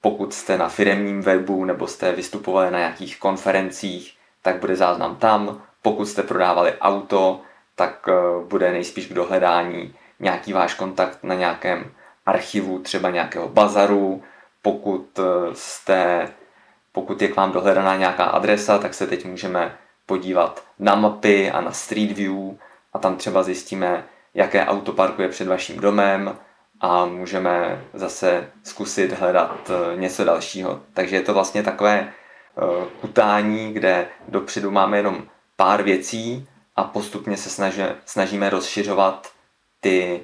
pokud 0.00 0.34
jste 0.34 0.58
na 0.58 0.68
firemním 0.68 1.22
webu 1.22 1.64
nebo 1.64 1.86
jste 1.86 2.12
vystupovali 2.12 2.70
na 2.70 2.78
nějakých 2.78 3.18
konferencích, 3.18 4.16
tak 4.42 4.60
bude 4.60 4.76
záznam 4.76 5.16
tam. 5.16 5.62
Pokud 5.82 6.06
jste 6.06 6.22
prodávali 6.22 6.72
auto, 6.80 7.40
tak 7.76 8.08
eh, 8.08 8.12
bude 8.48 8.72
nejspíš 8.72 9.06
k 9.06 9.14
dohledání 9.14 9.94
nějaký 10.20 10.52
váš 10.52 10.74
kontakt 10.74 11.18
na 11.22 11.34
nějakém 11.34 11.92
archivu, 12.26 12.78
třeba 12.78 13.10
nějakého 13.10 13.48
bazaru. 13.48 14.22
Pokud 14.62 15.18
eh, 15.18 15.22
jste, 15.52 16.28
pokud 16.92 17.22
je 17.22 17.28
k 17.28 17.36
vám 17.36 17.52
dohledaná 17.52 17.96
nějaká 17.96 18.24
adresa, 18.24 18.78
tak 18.78 18.94
se 18.94 19.06
teď 19.06 19.24
můžeme 19.24 19.78
podívat 20.10 20.64
na 20.78 20.94
mapy 20.94 21.50
a 21.50 21.60
na 21.60 21.72
Street 21.72 22.10
View 22.12 22.58
a 22.92 22.98
tam 22.98 23.16
třeba 23.16 23.42
zjistíme, 23.42 24.04
jaké 24.34 24.66
auto 24.66 24.92
parkuje 24.92 25.28
před 25.28 25.48
vaším 25.48 25.76
domem 25.80 26.38
a 26.80 27.06
můžeme 27.06 27.84
zase 27.94 28.50
zkusit 28.62 29.12
hledat 29.12 29.70
eh, 29.70 29.96
něco 29.96 30.24
dalšího. 30.24 30.80
Takže 30.94 31.16
je 31.16 31.22
to 31.22 31.34
vlastně 31.34 31.62
takové 31.62 32.12
kutání, 33.00 33.72
kde 33.72 34.08
dopředu 34.28 34.70
máme 34.70 34.96
jenom 34.96 35.26
pár 35.56 35.82
věcí 35.82 36.48
a 36.76 36.84
postupně 36.84 37.36
se 37.36 37.50
snaží, 37.50 37.82
snažíme 38.04 38.50
rozšiřovat 38.50 39.32
ty, 39.80 40.20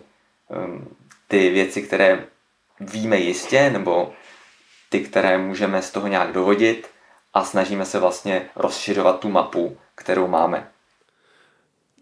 um, 0.49 0.97
ty 1.29 1.51
věci, 1.51 1.83
které 1.83 2.25
víme 2.81 3.17
jistě, 3.17 3.71
nebo 3.71 4.13
ty, 4.89 5.01
které 5.01 5.39
můžeme 5.39 5.83
z 5.83 5.91
toho 5.91 6.09
nějak 6.09 6.33
dovodit 6.33 6.91
a 7.37 7.45
snažíme 7.45 7.85
se 7.85 7.99
vlastně 7.99 8.49
rozšiřovat 8.57 9.21
tu 9.21 9.29
mapu, 9.29 9.77
kterou 9.95 10.27
máme. 10.27 10.69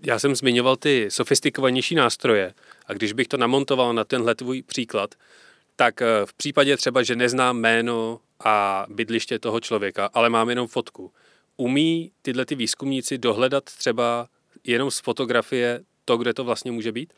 Já 0.06 0.18
jsem 0.18 0.34
zmiňoval 0.34 0.76
ty 0.76 1.06
sofistikovanější 1.10 1.94
nástroje 1.94 2.54
a 2.86 2.92
když 2.92 3.12
bych 3.12 3.28
to 3.28 3.36
namontoval 3.36 3.94
na 3.94 4.04
tenhle 4.04 4.34
tvůj 4.34 4.62
příklad, 4.62 5.14
tak 5.76 6.02
eh, 6.02 6.06
v 6.24 6.34
případě 6.34 6.76
třeba, 6.76 7.02
že 7.02 7.16
neznám 7.16 7.56
jméno 7.56 8.20
a 8.44 8.86
bydliště 8.88 9.38
toho 9.38 9.60
člověka, 9.60 10.10
ale 10.14 10.30
mám 10.30 10.50
jenom 10.50 10.66
fotku, 10.66 11.12
umí 11.56 12.12
tyhle 12.22 12.44
ty 12.44 12.54
výzkumníci 12.54 13.18
dohledat 13.18 13.64
třeba 13.64 14.26
jenom 14.64 14.90
z 14.90 15.00
fotografie 15.00 15.80
to, 16.04 16.16
kde 16.16 16.34
to 16.34 16.44
vlastně 16.44 16.72
může 16.72 16.92
být? 16.92 17.12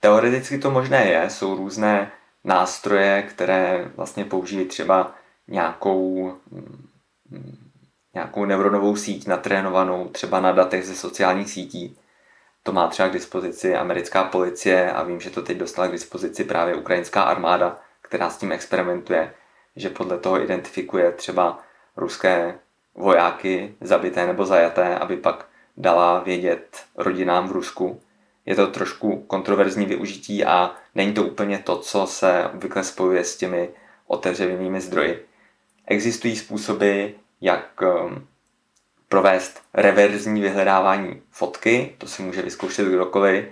Teoreticky 0.00 0.58
to 0.58 0.70
možné 0.70 1.06
je, 1.06 1.30
jsou 1.30 1.56
různé 1.56 2.12
nástroje, 2.44 3.22
které 3.22 3.90
vlastně 3.96 4.24
použijí 4.24 4.64
třeba 4.64 5.14
nějakou, 5.48 6.32
mm, 6.50 6.89
nějakou 8.14 8.44
neuronovou 8.44 8.96
síť 8.96 9.26
natrénovanou 9.26 10.08
třeba 10.08 10.40
na 10.40 10.52
datech 10.52 10.86
ze 10.86 10.94
sociálních 10.94 11.50
sítí. 11.50 11.96
To 12.62 12.72
má 12.72 12.88
třeba 12.88 13.08
k 13.08 13.12
dispozici 13.12 13.76
americká 13.76 14.24
policie 14.24 14.92
a 14.92 15.02
vím, 15.02 15.20
že 15.20 15.30
to 15.30 15.42
teď 15.42 15.58
dostala 15.58 15.88
k 15.88 15.92
dispozici 15.92 16.44
právě 16.44 16.74
ukrajinská 16.74 17.22
armáda, 17.22 17.78
která 18.02 18.30
s 18.30 18.36
tím 18.36 18.52
experimentuje, 18.52 19.34
že 19.76 19.90
podle 19.90 20.18
toho 20.18 20.42
identifikuje 20.42 21.12
třeba 21.12 21.58
ruské 21.96 22.58
vojáky 22.94 23.74
zabité 23.80 24.26
nebo 24.26 24.46
zajaté, 24.46 24.98
aby 24.98 25.16
pak 25.16 25.46
dala 25.76 26.20
vědět 26.20 26.84
rodinám 26.96 27.48
v 27.48 27.52
Rusku. 27.52 28.00
Je 28.46 28.54
to 28.54 28.66
trošku 28.66 29.22
kontroverzní 29.26 29.86
využití 29.86 30.44
a 30.44 30.74
není 30.94 31.12
to 31.12 31.22
úplně 31.22 31.58
to, 31.58 31.78
co 31.78 32.06
se 32.06 32.50
obvykle 32.54 32.84
spojuje 32.84 33.24
s 33.24 33.36
těmi 33.36 33.70
otevřenými 34.06 34.80
zdroji. 34.80 35.29
Existují 35.90 36.36
způsoby, 36.36 37.06
jak 37.40 37.82
um, 37.82 38.26
provést 39.08 39.62
reverzní 39.74 40.40
vyhledávání 40.40 41.22
fotky, 41.30 41.94
to 41.98 42.06
si 42.06 42.22
může 42.22 42.42
vyzkoušet 42.42 42.88
kdokoliv, 42.88 43.44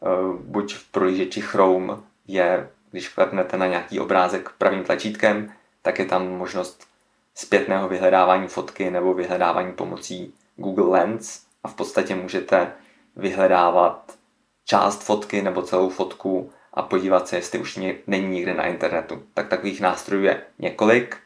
uh, 0.00 0.40
buď 0.40 0.74
v 0.74 0.90
prohlížeči 0.90 1.40
Chrome 1.40 1.96
je, 2.26 2.68
když 2.90 3.08
klepnete 3.08 3.56
na 3.56 3.66
nějaký 3.66 4.00
obrázek 4.00 4.50
pravým 4.58 4.84
tlačítkem, 4.84 5.52
tak 5.82 5.98
je 5.98 6.04
tam 6.04 6.28
možnost 6.28 6.86
zpětného 7.34 7.88
vyhledávání 7.88 8.48
fotky 8.48 8.90
nebo 8.90 9.14
vyhledávání 9.14 9.72
pomocí 9.72 10.34
Google 10.56 10.98
Lens 10.98 11.42
a 11.62 11.68
v 11.68 11.74
podstatě 11.74 12.14
můžete 12.14 12.72
vyhledávat 13.16 14.18
část 14.64 15.04
fotky 15.04 15.42
nebo 15.42 15.62
celou 15.62 15.88
fotku 15.88 16.50
a 16.74 16.82
podívat 16.82 17.28
se, 17.28 17.36
jestli 17.36 17.58
už 17.58 17.80
není 18.06 18.28
nikde 18.28 18.54
na 18.54 18.66
internetu. 18.66 19.22
Tak 19.34 19.48
takových 19.48 19.80
nástrojů 19.80 20.22
je 20.22 20.42
několik. 20.58 21.25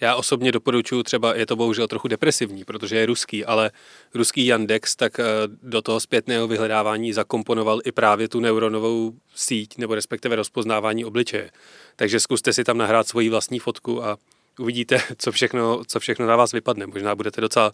Já 0.00 0.14
osobně 0.14 0.52
doporučuji 0.52 1.02
třeba, 1.02 1.34
je 1.34 1.46
to 1.46 1.56
bohužel 1.56 1.88
trochu 1.88 2.08
depresivní, 2.08 2.64
protože 2.64 2.96
je 2.96 3.06
ruský, 3.06 3.44
ale 3.44 3.70
ruský 4.14 4.46
Yandex 4.46 4.96
tak 4.96 5.20
eh, 5.20 5.24
do 5.62 5.82
toho 5.82 6.00
zpětného 6.00 6.48
vyhledávání 6.48 7.12
zakomponoval 7.12 7.80
i 7.84 7.92
právě 7.92 8.28
tu 8.28 8.40
neuronovou 8.40 9.12
síť, 9.34 9.78
nebo 9.78 9.94
respektive 9.94 10.36
rozpoznávání 10.36 11.04
obličeje. 11.04 11.50
Takže 11.96 12.20
zkuste 12.20 12.52
si 12.52 12.64
tam 12.64 12.78
nahrát 12.78 13.08
svoji 13.08 13.28
vlastní 13.28 13.58
fotku 13.58 14.04
a 14.04 14.18
uvidíte, 14.58 15.00
co 15.18 15.32
všechno, 15.32 15.84
co 15.84 16.00
všechno 16.00 16.26
na 16.26 16.36
vás 16.36 16.52
vypadne. 16.52 16.86
Možná 16.86 17.14
budete 17.14 17.40
docela 17.40 17.72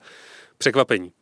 překvapení. 0.59 1.13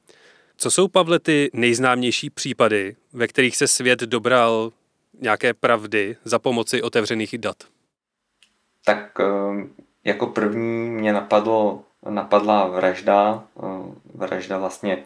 Co 0.57 0.71
jsou, 0.71 0.89
Pavle, 0.89 1.19
ty 1.19 1.51
nejznámější 1.53 2.31
případy, 2.31 2.97
ve 3.13 3.27
kterých 3.27 3.57
se 3.57 3.69
svět 3.69 4.01
dobral 4.01 4.73
nějaké 5.21 5.55
pravdy 5.55 6.17
za 6.25 6.39
pomoci 6.39 6.83
otevřených 6.83 7.39
dat? 7.39 7.57
Tak 8.85 9.19
jako 10.05 10.27
první 10.27 10.91
mě 10.91 11.13
napadlo, 11.13 11.83
napadla 12.09 12.67
vražda, 12.67 13.45
vražda 14.15 14.59
vlastně 14.59 15.05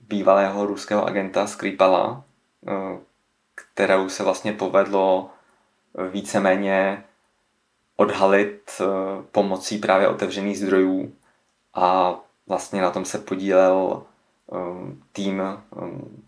bývalého 0.00 0.66
ruského 0.66 1.06
agenta 1.06 1.46
Skripala, 1.46 2.24
kterou 3.54 4.08
se 4.08 4.24
vlastně 4.24 4.52
povedlo 4.52 5.30
víceméně 6.10 7.04
odhalit 7.96 8.70
eh, 8.80 8.84
pomocí 9.32 9.78
právě 9.78 10.08
otevřených 10.08 10.58
zdrojů 10.58 11.12
a 11.74 12.16
vlastně 12.46 12.82
na 12.82 12.90
tom 12.90 13.04
se 13.04 13.18
podílel 13.18 14.02
eh, 14.52 14.56
tým 15.12 15.42
eh, 15.42 15.56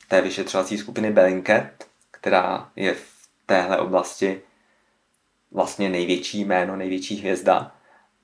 té 0.08 0.20
vyšetřovací 0.20 0.78
skupiny 0.78 1.10
Bellingcat, 1.12 1.64
která 2.10 2.70
je 2.76 2.94
v 2.94 3.28
téhle 3.46 3.78
oblasti 3.78 4.42
vlastně 5.52 5.88
největší 5.88 6.44
jméno, 6.44 6.76
největší 6.76 7.16
hvězda. 7.16 7.72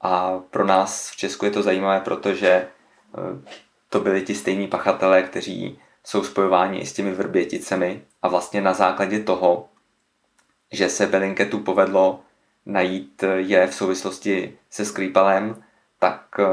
A 0.01 0.39
pro 0.51 0.67
nás 0.67 1.11
v 1.11 1.17
Česku 1.17 1.45
je 1.45 1.51
to 1.51 1.63
zajímavé, 1.63 2.01
protože 2.01 2.69
to 3.89 4.01
byli 4.01 4.23
ti 4.23 4.35
stejní 4.35 4.69
pachatelé, 4.69 5.23
kteří 5.23 5.79
jsou 6.05 6.25
spojováni 6.25 6.79
i 6.79 6.87
s 6.87 6.93
těmi 6.93 7.11
vrběticemi 7.11 8.03
a 8.23 8.29
vlastně 8.29 8.61
na 8.61 8.73
základě 8.73 9.21
toho, 9.21 9.69
že 10.73 10.89
se 10.89 11.07
Bellingcatu 11.07 11.59
povedlo 11.59 12.21
najít 12.67 13.25
je 13.37 13.67
v 13.67 13.75
souvislosti 13.75 14.59
se 14.71 14.85
Skripalem, 14.85 15.65
tak 15.99 16.27
eh, 16.39 16.45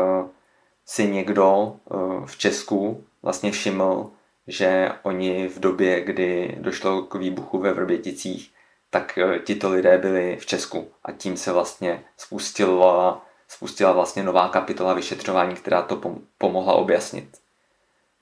si 0.86 1.08
někdo 1.08 1.76
eh, 1.76 1.96
v 2.26 2.38
Česku 2.38 3.04
vlastně 3.22 3.52
všiml, 3.52 4.12
že 4.48 4.92
oni 5.04 5.48
v 5.48 5.60
době, 5.60 6.02
kdy 6.02 6.58
došlo 6.60 7.02
k 7.02 7.16
výbuchu 7.16 7.60
ve 7.60 7.74
Vrběticích, 7.74 8.54
tak 8.92 9.18
eh, 9.18 9.40
tito 9.40 9.70
lidé 9.70 9.98
byli 9.98 10.38
v 10.38 10.46
Česku 10.46 10.92
a 11.04 11.12
tím 11.12 11.38
se 11.38 11.52
vlastně 11.52 12.04
spustila, 12.18 13.26
spustila 13.48 13.92
vlastně 13.92 14.24
nová 14.24 14.50
kapitola 14.50 14.94
vyšetřování, 14.94 15.56
která 15.56 15.82
to 15.82 16.02
pomohla 16.38 16.74
objasnit. 16.74 17.38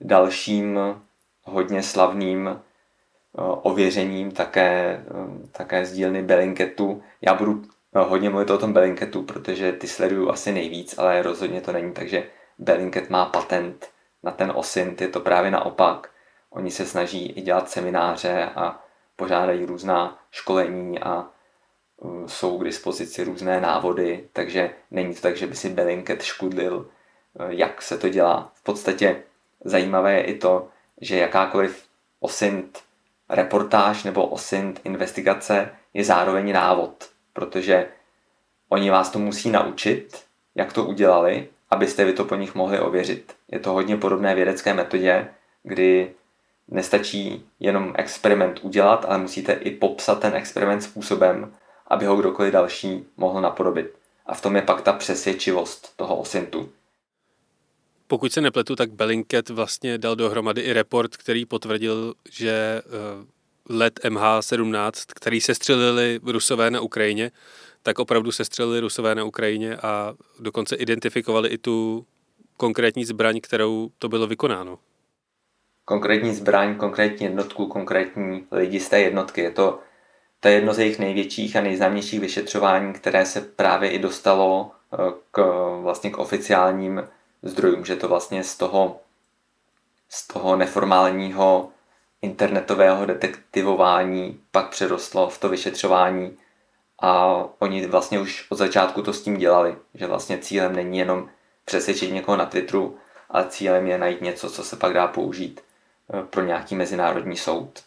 Dalším 0.02 0.80
hodně 1.44 1.84
slavným 1.84 2.62
ověřením 3.62 4.32
také, 4.32 5.04
také 5.52 5.86
z 5.86 5.94
dílny 5.94 6.24
Bellingketu. 6.24 7.04
Já 7.22 7.34
budu 7.34 7.64
hodně 7.94 8.30
mluvit 8.30 8.50
o 8.50 8.58
tom 8.58 8.74
Bellingcatu, 8.74 9.24
protože 9.24 9.72
ty 9.72 9.88
sleduju 9.88 10.30
asi 10.30 10.52
nejvíc, 10.52 10.98
ale 10.98 11.22
rozhodně 11.22 11.62
to 11.62 11.72
není 11.72 11.94
tak, 11.94 12.08
že 12.08 12.24
Bellingcat 12.60 13.10
má 13.10 13.26
patent 13.26 13.90
na 14.24 14.32
ten 14.32 14.52
osint, 14.56 15.02
je 15.02 15.08
to 15.08 15.20
právě 15.20 15.52
naopak. 15.52 16.10
Oni 16.50 16.72
se 16.72 16.86
snaží 16.86 17.26
i 17.26 17.42
dělat 17.42 17.70
semináře 17.70 18.50
a 18.56 18.84
pořádají 19.20 19.66
různá 19.66 20.20
školení 20.32 21.00
a 21.00 21.28
uh, 21.98 22.26
jsou 22.28 22.58
k 22.58 22.64
dispozici 22.64 23.24
různé 23.24 23.62
návody, 23.62 24.28
takže 24.34 24.70
není 24.92 25.16
to 25.16 25.22
tak, 25.22 25.38
že 25.38 25.48
by 25.48 25.56
si 25.56 25.70
Bellingcat 25.70 26.22
škudlil, 26.22 26.76
uh, 26.78 27.50
jak 27.50 27.82
se 27.82 27.98
to 27.98 28.10
dělá. 28.10 28.52
V 28.54 28.64
podstatě 28.64 29.24
zajímavé 29.64 30.14
je 30.14 30.24
i 30.24 30.38
to, 30.38 30.68
že 31.02 31.18
jakákoliv 31.18 31.86
osint 32.20 32.80
reportáž 33.30 34.04
nebo 34.04 34.28
osint 34.28 34.82
investigace 34.84 35.70
je 35.94 36.04
zároveň 36.04 36.54
návod 36.54 37.10
protože 37.40 37.88
oni 38.70 38.90
vás 38.90 39.10
to 39.10 39.20
musí 39.20 39.50
naučit, 39.50 40.24
jak 40.56 40.74
to 40.74 40.84
udělali, 40.84 41.48
abyste 41.70 42.06
vy 42.06 42.14
to 42.14 42.26
po 42.26 42.36
nich 42.36 42.56
mohli 42.56 42.80
ověřit. 42.80 43.36
Je 43.52 43.60
to 43.60 43.74
hodně 43.74 43.98
podobné 43.98 44.36
vědecké 44.36 44.74
metodě, 44.74 45.28
kdy 45.64 46.12
nestačí 46.72 47.46
jenom 47.60 47.94
experiment 47.96 48.60
udělat, 48.64 49.06
ale 49.08 49.18
musíte 49.18 49.54
i 49.54 49.72
popsat 49.72 50.20
ten 50.20 50.36
experiment 50.36 50.84
způsobem, 50.84 51.54
aby 51.88 52.06
ho 52.06 52.16
kdokoliv 52.16 52.54
další 52.54 53.06
mohl 53.18 53.42
napodobit. 53.42 53.94
A 54.26 54.34
v 54.34 54.42
tom 54.42 54.56
je 54.56 54.62
pak 54.62 54.82
ta 54.82 54.94
přesvědčivost 54.94 55.94
toho 55.96 56.16
osintu. 56.16 56.70
Pokud 58.08 58.34
se 58.34 58.42
nepletu, 58.42 58.76
tak 58.76 58.92
Bellingcat 58.92 59.50
vlastně 59.50 59.98
dal 59.98 60.16
dohromady 60.16 60.62
i 60.62 60.74
report, 60.74 61.18
který 61.18 61.46
potvrdil, 61.46 62.14
že 62.32 62.52
eh, 62.52 63.26
let 63.70 64.00
MH17, 64.04 64.92
který 65.16 65.42
se 65.42 65.56
střelili 65.56 66.20
Rusové 66.24 66.72
na 66.72 66.82
Ukrajině, 66.82 67.32
tak 67.84 68.00
opravdu 68.00 68.32
se 68.32 68.46
střelili 68.46 68.80
Rusové 68.80 69.16
na 69.16 69.24
Ukrajině 69.24 69.78
a 69.78 70.14
dokonce 70.40 70.76
identifikovali 70.76 71.50
i 71.50 71.58
tu 71.58 72.06
konkrétní 72.58 73.06
zbraň, 73.06 73.40
kterou 73.42 73.90
to 74.00 74.10
bylo 74.10 74.28
vykonáno. 74.28 74.80
Konkrétní 75.90 76.36
zbraň, 76.36 76.76
konkrétní 76.76 77.26
jednotku, 77.26 77.68
konkrétní 77.68 78.48
lidi 78.52 78.80
z 78.80 78.90
té 78.90 79.00
jednotky. 79.00 79.42
Je 79.42 79.52
to, 79.52 79.80
to 80.40 80.48
je 80.48 80.54
jedno 80.54 80.74
z 80.74 80.80
jejich 80.80 81.00
největších 81.00 81.56
a 81.56 81.62
nejznámějších 81.62 82.20
vyšetřování, 82.20 82.94
které 82.94 83.26
se 83.26 83.42
právě 83.42 83.90
i 83.90 84.00
dostalo 84.00 84.72
eh, 84.94 84.98
k, 85.32 85.42
vlastně 85.82 86.10
k 86.10 86.18
oficiálním 86.18 87.08
zdrojům, 87.42 87.86
že 87.86 87.96
to 87.96 88.08
vlastně 88.08 88.44
z 88.44 88.58
toho, 88.58 89.00
z 90.10 90.28
toho 90.28 90.56
neformálního 90.56 91.70
internetového 92.22 93.06
detektivování 93.06 94.40
pak 94.52 94.70
přerostlo 94.70 95.30
v 95.30 95.38
to 95.38 95.50
vyšetřování 95.50 96.38
a 97.02 97.44
oni 97.60 97.88
vlastně 97.88 98.20
už 98.20 98.46
od 98.50 98.56
začátku 98.56 99.02
to 99.02 99.14
s 99.14 99.22
tím 99.22 99.38
dělali, 99.38 99.76
že 99.94 100.08
vlastně 100.08 100.38
cílem 100.38 100.76
není 100.76 100.98
jenom 100.98 101.30
přesvědčit 101.66 102.14
někoho 102.14 102.38
na 102.38 102.46
Twitteru, 102.46 102.98
ale 103.30 103.46
cílem 103.50 103.88
je 103.88 103.98
najít 103.98 104.22
něco, 104.22 104.50
co 104.50 104.64
se 104.64 104.76
pak 104.76 104.94
dá 104.94 105.08
použít 105.08 105.62
pro 106.30 106.46
nějaký 106.46 106.76
mezinárodní 106.76 107.38
soud. 107.38 107.84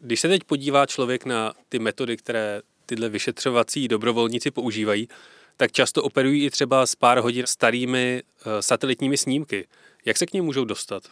Když 0.00 0.20
se 0.20 0.28
teď 0.28 0.44
podívá 0.44 0.86
člověk 0.86 1.24
na 1.24 1.52
ty 1.68 1.78
metody, 1.78 2.16
které 2.16 2.60
tyhle 2.86 3.08
vyšetřovací 3.08 3.88
dobrovolníci 3.88 4.50
používají, 4.50 5.08
tak 5.56 5.72
často 5.72 6.02
operují 6.02 6.44
i 6.44 6.50
třeba 6.50 6.86
s 6.86 6.94
pár 6.94 7.18
hodin 7.18 7.46
starými 7.46 8.22
eh, 8.22 8.62
satelitními 8.62 9.16
snímky. 9.16 9.66
Jak 10.04 10.16
se 10.16 10.26
k 10.26 10.32
ním 10.32 10.44
můžou 10.44 10.64
dostat? 10.64 11.02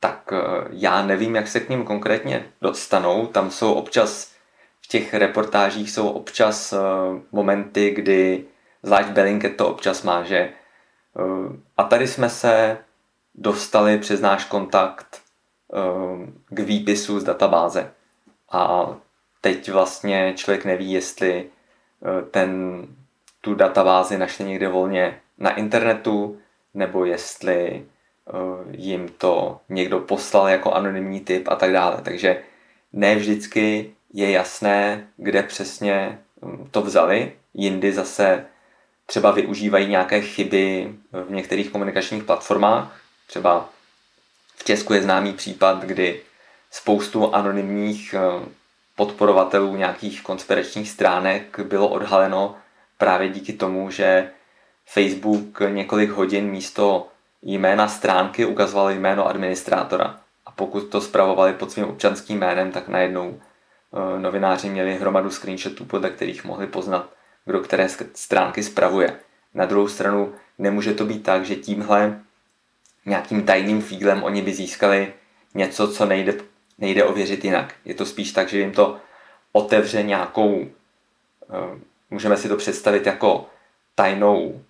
tak 0.00 0.32
eh, 0.32 0.68
já 0.70 1.02
nevím, 1.02 1.34
jak 1.36 1.48
se 1.48 1.60
k 1.60 1.68
ním 1.68 1.84
konkrétně 1.84 2.46
dostanou. 2.60 3.26
Tam 3.26 3.50
jsou 3.50 3.72
občas, 3.72 4.32
v 4.80 4.88
těch 4.88 5.14
reportážích 5.14 5.90
jsou 5.90 6.08
občas 6.08 6.72
eh, 6.72 6.78
momenty, 7.32 7.90
kdy 7.90 8.44
zvlášť 8.82 9.08
Bellingcat 9.08 9.52
to 9.56 9.68
občas 9.68 10.02
má, 10.02 10.22
že 10.22 10.36
eh, 10.36 10.52
a 11.76 11.84
tady 11.84 12.08
jsme 12.08 12.30
se 12.30 12.78
dostali 13.34 13.98
přes 13.98 14.20
náš 14.20 14.44
kontakt 14.44 15.22
k 16.48 16.60
výpisu 16.60 17.20
z 17.20 17.24
databáze. 17.24 17.90
A 18.50 18.94
teď 19.40 19.70
vlastně 19.70 20.32
člověk 20.36 20.64
neví, 20.64 20.92
jestli 20.92 21.50
ten, 22.30 22.82
tu 23.40 23.54
databázi 23.54 24.18
našli 24.18 24.44
někde 24.44 24.68
volně 24.68 25.20
na 25.38 25.54
internetu, 25.54 26.38
nebo 26.74 27.04
jestli 27.04 27.84
Eh, 28.28 28.76
jim 28.76 29.08
to 29.08 29.60
někdo 29.68 30.00
poslal 30.00 30.48
jako 30.48 30.72
anonymní 30.72 31.20
typ 31.20 31.48
a 31.48 31.56
tak 31.56 31.72
dále. 31.72 32.00
Takže 32.02 32.42
ne 32.92 33.16
vždycky 33.16 33.92
je 34.12 34.30
jasné, 34.30 35.08
kde 35.16 35.42
přesně 35.42 36.18
hm, 36.42 36.68
to 36.70 36.82
vzali. 36.82 37.32
Jindy 37.54 37.92
zase 37.92 38.46
třeba 39.06 39.30
využívají 39.30 39.88
nějaké 39.88 40.20
chyby 40.20 40.94
v 41.12 41.30
některých 41.30 41.70
komunikačních 41.70 42.24
platformách. 42.24 43.00
Třeba 43.26 43.70
v 44.58 44.64
Česku 44.64 44.92
je 44.92 45.02
známý 45.02 45.32
případ, 45.32 45.84
kdy 45.84 46.20
spoustu 46.70 47.34
anonymních 47.34 48.14
eh, 48.14 48.48
podporovatelů 48.96 49.76
nějakých 49.76 50.22
konspiračních 50.22 50.90
stránek 50.90 51.60
bylo 51.60 51.88
odhaleno 51.88 52.56
právě 52.98 53.28
díky 53.28 53.52
tomu, 53.52 53.90
že 53.90 54.30
Facebook 54.86 55.60
několik 55.70 56.10
hodin 56.10 56.50
místo 56.50 57.08
jména 57.42 57.88
stránky 57.88 58.44
ukazovaly 58.44 58.94
jméno 58.94 59.26
administrátora. 59.26 60.20
A 60.46 60.50
pokud 60.50 60.80
to 60.80 61.00
zpravovali 61.00 61.52
pod 61.52 61.72
svým 61.72 61.84
občanským 61.84 62.38
jménem, 62.38 62.72
tak 62.72 62.88
najednou 62.88 63.40
eh, 63.40 64.20
novináři 64.20 64.68
měli 64.70 64.94
hromadu 64.94 65.30
screenshotů, 65.30 65.84
podle 65.84 66.10
kterých 66.10 66.44
mohli 66.44 66.66
poznat, 66.66 67.08
kdo 67.44 67.60
které 67.60 67.88
stránky 68.14 68.62
spravuje. 68.62 69.16
Na 69.54 69.66
druhou 69.66 69.88
stranu 69.88 70.34
nemůže 70.58 70.94
to 70.94 71.04
být 71.04 71.22
tak, 71.22 71.44
že 71.44 71.56
tímhle 71.56 72.20
nějakým 73.08 73.42
tajným 73.42 73.82
fíglem 73.82 74.22
oni 74.22 74.42
by 74.42 74.54
získali 74.54 75.12
něco, 75.54 75.92
co 75.92 76.06
nejde, 76.06 76.34
nejde 76.78 77.04
ověřit 77.04 77.44
jinak. 77.44 77.74
Je 77.84 77.94
to 77.94 78.06
spíš 78.06 78.32
tak, 78.32 78.48
že 78.48 78.58
jim 78.58 78.72
to 78.72 78.98
otevře 79.52 80.02
nějakou, 80.02 80.66
eh, 81.50 81.78
můžeme 82.10 82.36
si 82.36 82.48
to 82.48 82.56
představit 82.56 83.06
jako 83.06 83.46
tajnou 83.94 84.64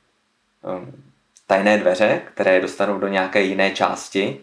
eh, 0.64 1.08
tajné 1.48 1.78
dveře, 1.78 2.22
které 2.34 2.54
je 2.54 2.60
dostanou 2.60 2.98
do 2.98 3.08
nějaké 3.08 3.42
jiné 3.42 3.70
části, 3.70 4.40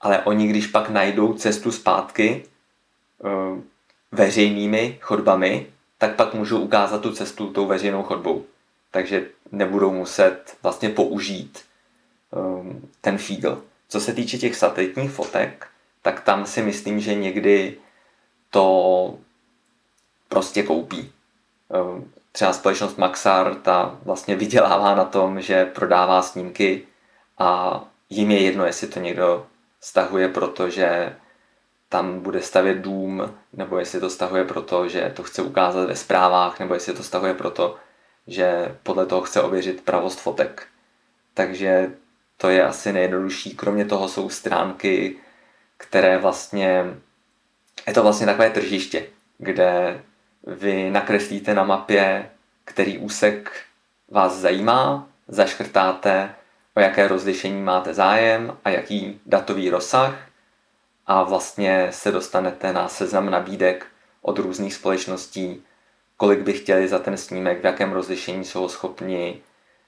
ale 0.00 0.22
oni, 0.22 0.48
když 0.48 0.66
pak 0.66 0.90
najdou 0.90 1.32
cestu 1.34 1.72
zpátky 1.72 2.44
uh, 3.18 3.58
veřejnými 4.12 4.98
chodbami, 5.00 5.66
tak 5.98 6.16
pak 6.16 6.34
můžou 6.34 6.60
ukázat 6.60 7.02
tu 7.02 7.12
cestu 7.12 7.52
tou 7.52 7.66
veřejnou 7.66 8.02
chodbou. 8.02 8.44
Takže 8.90 9.26
nebudou 9.52 9.90
muset 9.90 10.56
vlastně 10.62 10.88
použít 10.88 11.62
um, 12.36 12.88
ten 13.00 13.18
fígl. 13.18 13.62
Co 13.88 14.00
se 14.00 14.12
týče 14.12 14.38
těch 14.38 14.56
satelitních 14.56 15.10
fotek, 15.10 15.66
tak 16.02 16.20
tam 16.20 16.46
si 16.46 16.62
myslím, 16.62 17.00
že 17.00 17.14
někdy 17.14 17.76
to 18.50 19.18
prostě 20.28 20.62
koupí. 20.62 21.12
Eh, 21.74 22.04
třeba 22.32 22.52
společnost 22.52 22.98
Maxar, 22.98 23.54
ta 23.54 23.98
vlastně 24.02 24.36
vydělává 24.36 24.94
na 24.94 25.04
tom, 25.04 25.40
že 25.40 25.64
prodává 25.64 26.22
snímky 26.22 26.86
a 27.38 27.80
jim 28.10 28.30
je 28.30 28.42
jedno, 28.42 28.64
jestli 28.64 28.88
to 28.88 29.00
někdo 29.00 29.46
stahuje, 29.80 30.28
protože 30.28 31.16
tam 31.88 32.20
bude 32.20 32.42
stavět 32.42 32.78
dům, 32.78 33.34
nebo 33.52 33.78
jestli 33.78 34.00
to 34.00 34.10
stahuje 34.10 34.44
proto, 34.44 34.88
že 34.88 35.12
to 35.16 35.22
chce 35.22 35.42
ukázat 35.42 35.86
ve 35.86 35.96
zprávách, 35.96 36.60
nebo 36.60 36.74
jestli 36.74 36.94
to 36.94 37.02
stahuje 37.02 37.34
proto, 37.34 37.76
že 38.26 38.76
podle 38.82 39.06
toho 39.06 39.20
chce 39.22 39.42
ověřit 39.42 39.84
pravost 39.84 40.20
fotek. 40.20 40.66
Takže 41.34 41.92
to 42.42 42.50
je 42.50 42.64
asi 42.64 42.92
nejjednodušší. 42.92 43.54
Kromě 43.54 43.84
toho 43.84 44.08
jsou 44.08 44.28
stránky, 44.28 45.16
které 45.76 46.18
vlastně, 46.18 46.84
je 47.86 47.94
to 47.94 48.02
vlastně 48.02 48.26
takové 48.26 48.50
tržiště, 48.50 49.06
kde 49.38 50.00
vy 50.46 50.90
nakreslíte 50.90 51.54
na 51.54 51.64
mapě, 51.64 52.30
který 52.64 52.98
úsek 52.98 53.62
vás 54.08 54.36
zajímá, 54.36 55.08
zaškrtáte, 55.28 56.34
o 56.74 56.80
jaké 56.80 57.08
rozlišení 57.08 57.62
máte 57.62 57.94
zájem 57.94 58.56
a 58.64 58.70
jaký 58.70 59.20
datový 59.26 59.70
rozsah 59.70 60.28
a 61.06 61.22
vlastně 61.22 61.88
se 61.90 62.10
dostanete 62.10 62.72
na 62.72 62.88
seznam 62.88 63.30
nabídek 63.30 63.86
od 64.22 64.38
různých 64.38 64.74
společností, 64.74 65.62
kolik 66.16 66.40
by 66.40 66.52
chtěli 66.52 66.88
za 66.88 66.98
ten 66.98 67.16
snímek, 67.16 67.60
v 67.60 67.64
jakém 67.64 67.92
rozlišení 67.92 68.44
jsou 68.44 68.68
schopni 68.68 69.42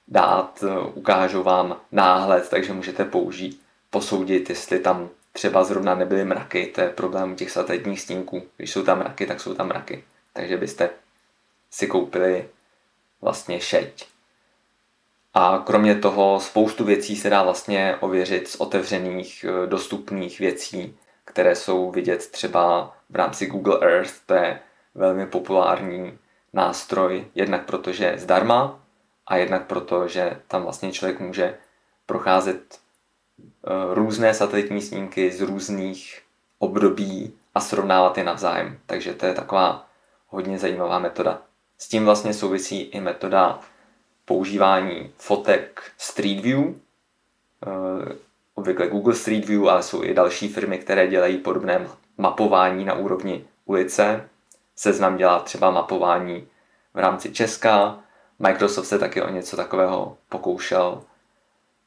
dát, 0.09 0.65
ukážou 0.95 1.43
vám 1.43 1.81
náhled, 1.93 2.49
takže 2.49 2.73
můžete 2.73 3.05
použít, 3.05 3.61
posoudit, 3.91 4.51
jestli 4.51 4.79
tam 4.79 5.09
třeba 5.33 5.65
zrovna 5.65 5.95
nebyly 5.95 6.25
mraky, 6.25 6.67
to 6.67 6.81
je 6.81 6.89
problém 6.89 7.37
těch 7.37 7.51
satelitních 7.51 8.01
snímků. 8.01 8.43
Když 8.57 8.71
jsou 8.71 8.83
tam 8.83 8.99
mraky, 8.99 9.27
tak 9.27 9.41
jsou 9.41 9.55
tam 9.55 9.67
mraky. 9.69 10.05
Takže 10.33 10.57
byste 10.57 10.91
si 11.71 11.87
koupili 11.87 12.49
vlastně 13.21 13.61
šeť. 13.61 14.07
A 15.35 15.63
kromě 15.67 15.95
toho 15.95 16.41
spoustu 16.41 16.85
věcí 16.85 17.17
se 17.17 17.31
dá 17.31 17.43
vlastně 17.43 17.97
ověřit 18.01 18.49
z 18.49 18.57
otevřených 18.57 19.45
eh, 19.45 19.67
dostupných 19.67 20.39
věcí, 20.39 20.97
které 21.25 21.55
jsou 21.55 21.91
vidět 21.91 22.31
třeba 22.31 22.97
v 23.11 23.17
rámci 23.17 23.47
Google 23.47 23.79
Earth, 23.81 24.15
to 24.27 24.35
je 24.35 24.61
velmi 24.95 25.27
populární 25.27 26.19
nástroj, 26.53 27.27
jednak 27.35 27.65
protože 27.65 28.05
je 28.05 28.19
zdarma 28.19 28.84
a 29.27 29.37
jednak 29.37 29.67
proto, 29.67 30.09
že 30.09 30.41
tam 30.49 30.63
vlastně 30.63 30.93
člověk 30.93 31.21
může 31.21 31.55
procházet 32.07 32.79
eh, 33.39 33.95
různé 33.95 34.35
satelitní 34.35 34.83
snímky 34.83 35.31
z 35.31 35.41
různých 35.41 36.23
období 36.59 37.35
a 37.55 37.61
srovnávat 37.61 38.19
je 38.19 38.25
navzájem. 38.25 38.79
Takže 38.87 39.15
to 39.15 39.27
je 39.27 39.35
taková 39.35 39.87
hodně 40.29 40.59
zajímavá 40.59 40.99
metoda. 40.99 41.43
S 41.79 41.89
tím 41.89 42.05
vlastně 42.05 42.35
souvisí 42.35 42.81
i 42.81 43.01
metoda 43.01 43.61
používání 44.25 45.13
fotek 45.19 45.83
Street 45.99 46.41
View, 46.41 46.61
eh, 46.65 48.17
obvykle 48.55 48.89
Google 48.89 49.15
Street 49.15 49.45
View, 49.45 49.69
ale 49.69 49.83
jsou 49.83 50.03
i 50.05 50.15
další 50.15 50.49
firmy, 50.49 50.79
které 50.79 51.07
dělají 51.07 51.39
podobné 51.39 51.89
mapování 52.19 52.85
na 52.85 52.95
úrovni 52.95 53.45
ulice. 53.65 54.29
Seznam 54.77 55.17
dělá 55.17 55.41
třeba 55.41 55.71
mapování 55.71 56.49
v 56.95 56.99
rámci 56.99 57.33
Česka, 57.33 58.04
Microsoft 58.45 58.87
se 58.87 58.99
taky 58.99 59.23
o 59.23 59.31
něco 59.31 59.57
takového 59.57 60.19
pokoušel, 60.29 61.03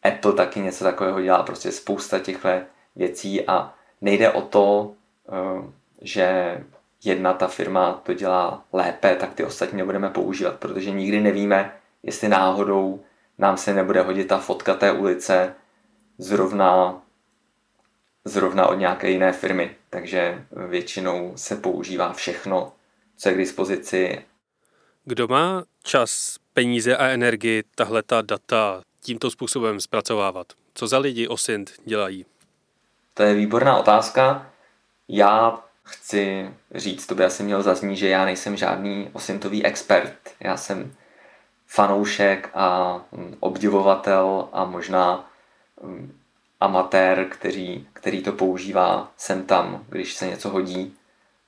Apple 0.04 0.34
taky 0.34 0.60
něco 0.60 0.84
takového 0.84 1.22
dělá, 1.22 1.44
prostě 1.44 1.72
spousta 1.72 2.20
těchto 2.20 2.50
věcí 2.96 3.48
a 3.48 3.74
nejde 4.02 4.32
o 4.32 4.42
to, 4.42 4.94
eh, 5.30 5.72
že 6.02 6.58
jedna 7.04 7.34
ta 7.34 7.48
firma 7.48 8.02
to 8.04 8.14
dělá 8.14 8.64
lépe, 8.74 9.16
tak 9.16 9.34
ty 9.34 9.44
ostatní 9.44 9.78
nebudeme 9.78 10.10
používat, 10.10 10.56
protože 10.56 10.92
nikdy 10.92 11.20
nevíme, 11.22 11.74
jestli 12.04 12.28
náhodou 12.30 13.04
nám 13.38 13.58
se 13.58 13.74
nebude 13.74 14.02
hodit 14.02 14.28
ta 14.28 14.38
fotka 14.38 14.74
té 14.74 14.92
ulice 14.92 15.54
zrovna, 16.18 17.02
zrovna 18.26 18.68
od 18.68 18.74
nějaké 18.74 19.10
jiné 19.10 19.32
firmy. 19.34 19.76
Takže 19.90 20.46
většinou 20.68 21.34
se 21.36 21.56
používá 21.56 22.14
všechno, 22.14 22.74
co 23.18 23.30
je 23.30 23.36
k 23.36 23.38
dispozici. 23.38 24.26
Kdo 25.10 25.28
má 25.28 25.64
čas, 25.84 26.38
peníze 26.54 26.98
a 26.98 27.08
energii 27.08 27.64
tahle 27.76 28.04
ta 28.04 28.22
data 28.22 28.82
tímto 29.02 29.32
způsobem 29.32 29.80
zpracovávat? 29.80 30.48
Co 30.74 30.88
za 30.88 30.98
lidi 30.98 31.28
OSINT 31.28 31.72
dělají? 31.86 32.26
To 33.14 33.24
je 33.24 33.34
výborná 33.34 33.78
otázka. 33.78 34.52
Já 35.08 35.60
chci 35.84 36.52
říct, 36.76 37.08
to 37.08 37.16
by 37.16 37.26
asi 37.26 37.44
mělo 37.44 37.62
zaznít, 37.64 37.98
že 37.98 38.10
já 38.10 38.26
nejsem 38.26 38.58
žádný 38.58 39.10
osintový 39.14 39.66
expert. 39.66 40.18
Já 40.40 40.58
jsem 40.58 40.94
fanoušek 41.68 42.50
a 42.54 42.96
mm, 43.12 43.38
obdivovatel 43.40 44.50
a 44.54 44.66
možná 44.66 45.30
mm, 45.84 46.20
amatér, 46.60 47.26
který, 47.30 47.88
který 47.94 48.24
to 48.24 48.32
používá 48.32 49.12
sem 49.18 49.44
tam, 49.44 49.86
když 49.90 50.14
se 50.14 50.28
něco 50.28 50.50
hodí. 50.50 50.94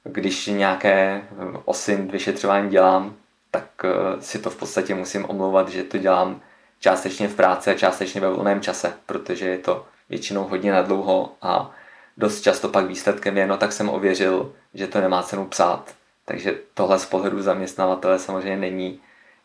Když 0.04 0.48
nějaké 0.48 1.28
mm, 1.32 1.58
osint 1.66 2.12
vyšetřování 2.12 2.70
dělám, 2.70 3.16
tak 3.52 3.66
eh, 3.84 4.22
si 4.22 4.40
to 4.40 4.50
v 4.50 4.56
podstatě 4.56 4.96
musím 4.96 5.26
omlouvat, 5.30 5.70
že 5.70 5.84
to 5.84 5.98
dělám 5.98 6.42
částečně 6.80 7.28
v 7.28 7.36
práci 7.36 7.70
a 7.70 7.74
částečně 7.74 8.22
ve 8.22 8.30
volném 8.30 8.62
čase, 8.62 8.94
protože 9.06 9.50
je 9.50 9.58
to 9.58 9.86
většinou 10.10 10.44
hodně 10.44 10.72
nadlouho 10.72 11.34
a 11.42 11.72
dost 12.18 12.42
často 12.42 12.70
pak 12.70 12.86
výsledkem 12.86 13.38
je, 13.38 13.48
no 13.48 13.58
tak 13.58 13.72
jsem 13.72 13.90
ověřil, 13.90 14.54
že 14.74 14.88
to 14.88 15.02
nemá 15.02 15.24
cenu 15.24 15.46
psát. 15.46 15.94
Takže 16.26 16.58
tohle 16.74 17.00
z 17.00 17.06
pohledu 17.06 17.42
zaměstnavatele 17.42 18.20
samozřejmě 18.20 18.58
není 18.58 19.00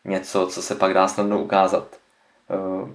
něco, 0.05 0.47
co 0.47 0.61
se 0.61 0.75
pak 0.75 0.93
dá 0.93 1.07
snadno 1.07 1.41
ukázat. 1.41 1.87
Eh, 2.49 2.91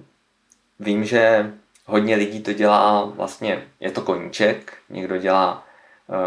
vím, 0.79 1.05
že 1.05 1.53
hodně 1.85 2.15
lidí 2.15 2.41
to 2.41 2.53
dělá 2.53 3.05
vlastně, 3.05 3.67
je 3.79 3.91
to 3.91 4.01
koníček, 4.01 4.73
někdo 4.89 5.17
dělá 5.17 5.67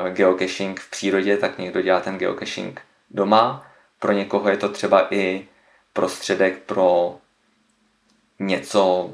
eh, 0.07 0.11
geocaching 0.11 0.81
v 0.81 0.91
přírodě, 0.91 1.37
tak 1.37 1.59
někdo 1.59 1.83
dělá 1.83 2.01
ten 2.01 2.19
geocaching 2.19 2.81
doma. 3.11 3.67
Pro 4.05 4.13
někoho 4.13 4.49
je 4.49 4.57
to 4.57 4.69
třeba 4.69 5.15
i 5.15 5.49
prostředek 5.93 6.59
pro 6.59 7.17
něco, 8.39 9.11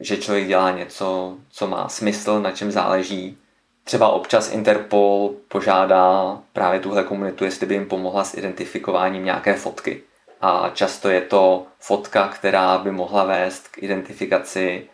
že 0.00 0.16
člověk 0.16 0.48
dělá 0.48 0.70
něco, 0.70 1.36
co 1.50 1.66
má 1.66 1.88
smysl, 1.88 2.40
na 2.40 2.50
čem 2.50 2.70
záleží, 2.70 3.38
Třeba 3.84 4.08
občas 4.08 4.52
Interpol 4.52 5.34
požádá 5.48 6.38
právě 6.52 6.80
tuhle 6.80 7.04
komunitu, 7.04 7.44
jestli 7.44 7.66
by 7.66 7.74
jim 7.74 7.86
pomohla 7.86 8.24
s 8.24 8.34
identifikováním 8.34 9.24
nějaké 9.24 9.54
fotky. 9.54 10.02
A 10.40 10.70
často 10.74 11.08
je 11.08 11.20
to 11.20 11.66
fotka, 11.78 12.28
která 12.28 12.78
by 12.78 12.90
mohla 12.90 13.24
vést 13.24 13.68
k 13.68 13.82
identifikaci 13.82 14.88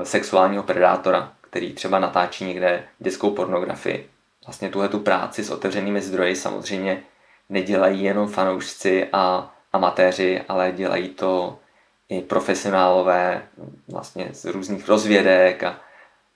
e, 0.00 0.04
sexuálního 0.04 0.62
predátora, 0.62 1.32
který 1.40 1.72
třeba 1.72 1.98
natáčí 1.98 2.44
někde 2.44 2.84
dětskou 2.98 3.30
pornografii. 3.30 4.10
Vlastně 4.46 4.68
tuhle 4.68 4.88
tu 4.88 4.98
práci 4.98 5.44
s 5.44 5.50
otevřenými 5.50 6.02
zdroji 6.02 6.36
samozřejmě 6.36 7.02
nedělají 7.48 8.02
jenom 8.02 8.28
fanoušci 8.28 9.08
a 9.12 9.54
amatéři, 9.72 10.42
ale 10.48 10.72
dělají 10.72 11.08
to 11.08 11.58
i 12.08 12.20
profesionálové 12.20 13.42
vlastně 13.88 14.28
z 14.32 14.44
různých 14.44 14.88
rozvědek 14.88 15.62
a 15.62 15.80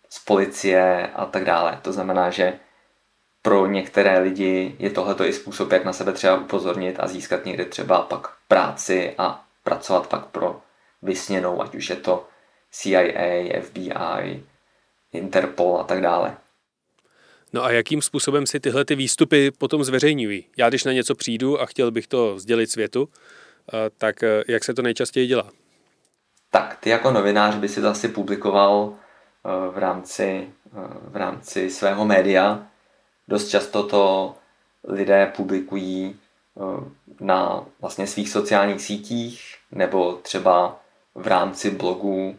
z 0.09 0.18
policie 0.18 1.11
a 1.14 1.27
tak 1.27 1.44
dále. 1.44 1.79
To 1.83 1.92
znamená, 1.92 2.31
že 2.31 2.59
pro 3.42 3.66
některé 3.66 4.18
lidi 4.18 4.77
je 4.79 4.90
tohleto 4.90 5.25
i 5.25 5.33
způsob, 5.33 5.72
jak 5.72 5.85
na 5.85 5.92
sebe 5.92 6.12
třeba 6.12 6.37
upozornit 6.37 6.96
a 7.01 7.09
získat 7.09 7.44
někde 7.44 7.64
třeba 7.64 8.03
pak 8.03 8.29
práci 8.48 9.14
a 9.18 9.44
pracovat 9.62 10.07
pak 10.07 10.27
pro 10.27 10.61
vysněnou, 11.03 11.62
ať 11.62 11.75
už 11.75 11.90
je 11.90 11.96
to 11.96 12.27
CIA, 12.70 13.61
FBI, 13.62 14.42
Interpol 15.12 15.81
a 15.81 15.85
tak 15.85 16.01
dále. 16.01 16.37
No 17.52 17.64
a 17.64 17.70
jakým 17.70 18.02
způsobem 18.02 18.46
si 18.46 18.60
tyhle 18.60 18.84
ty 18.84 18.94
výstupy 18.94 19.50
potom 19.50 19.84
zveřejňují? 19.84 20.44
Já 20.56 20.68
když 20.68 20.84
na 20.84 20.92
něco 20.92 21.14
přijdu 21.14 21.60
a 21.60 21.66
chtěl 21.66 21.90
bych 21.90 22.06
to 22.06 22.38
sdělit 22.38 22.70
světu, 22.70 23.08
eh, 23.08 23.90
tak 23.98 24.22
eh, 24.22 24.42
jak 24.48 24.64
se 24.64 24.74
to 24.74 24.82
nejčastěji 24.82 25.26
dělá? 25.26 25.50
Tak 26.50 26.76
ty 26.80 26.90
jako 26.90 27.10
novinář 27.10 27.54
by 27.54 27.68
si 27.68 27.80
to 27.80 27.88
asi 27.88 28.08
publikoval 28.08 28.94
Eh, 29.44 29.70
v 29.70 29.78
rámci, 29.78 30.48
v 31.02 31.16
rámci 31.16 31.70
svého 31.70 32.04
média. 32.04 32.66
Dost 33.28 33.48
často 33.48 33.82
to 33.82 34.34
lidé 34.84 35.32
publikují 35.36 36.16
na 37.20 37.66
vlastně 37.80 38.06
svých 38.06 38.28
sociálních 38.28 38.80
sítích 38.80 39.54
nebo 39.72 40.12
třeba 40.12 40.80
v 41.14 41.26
rámci 41.26 41.70
blogu 41.70 42.38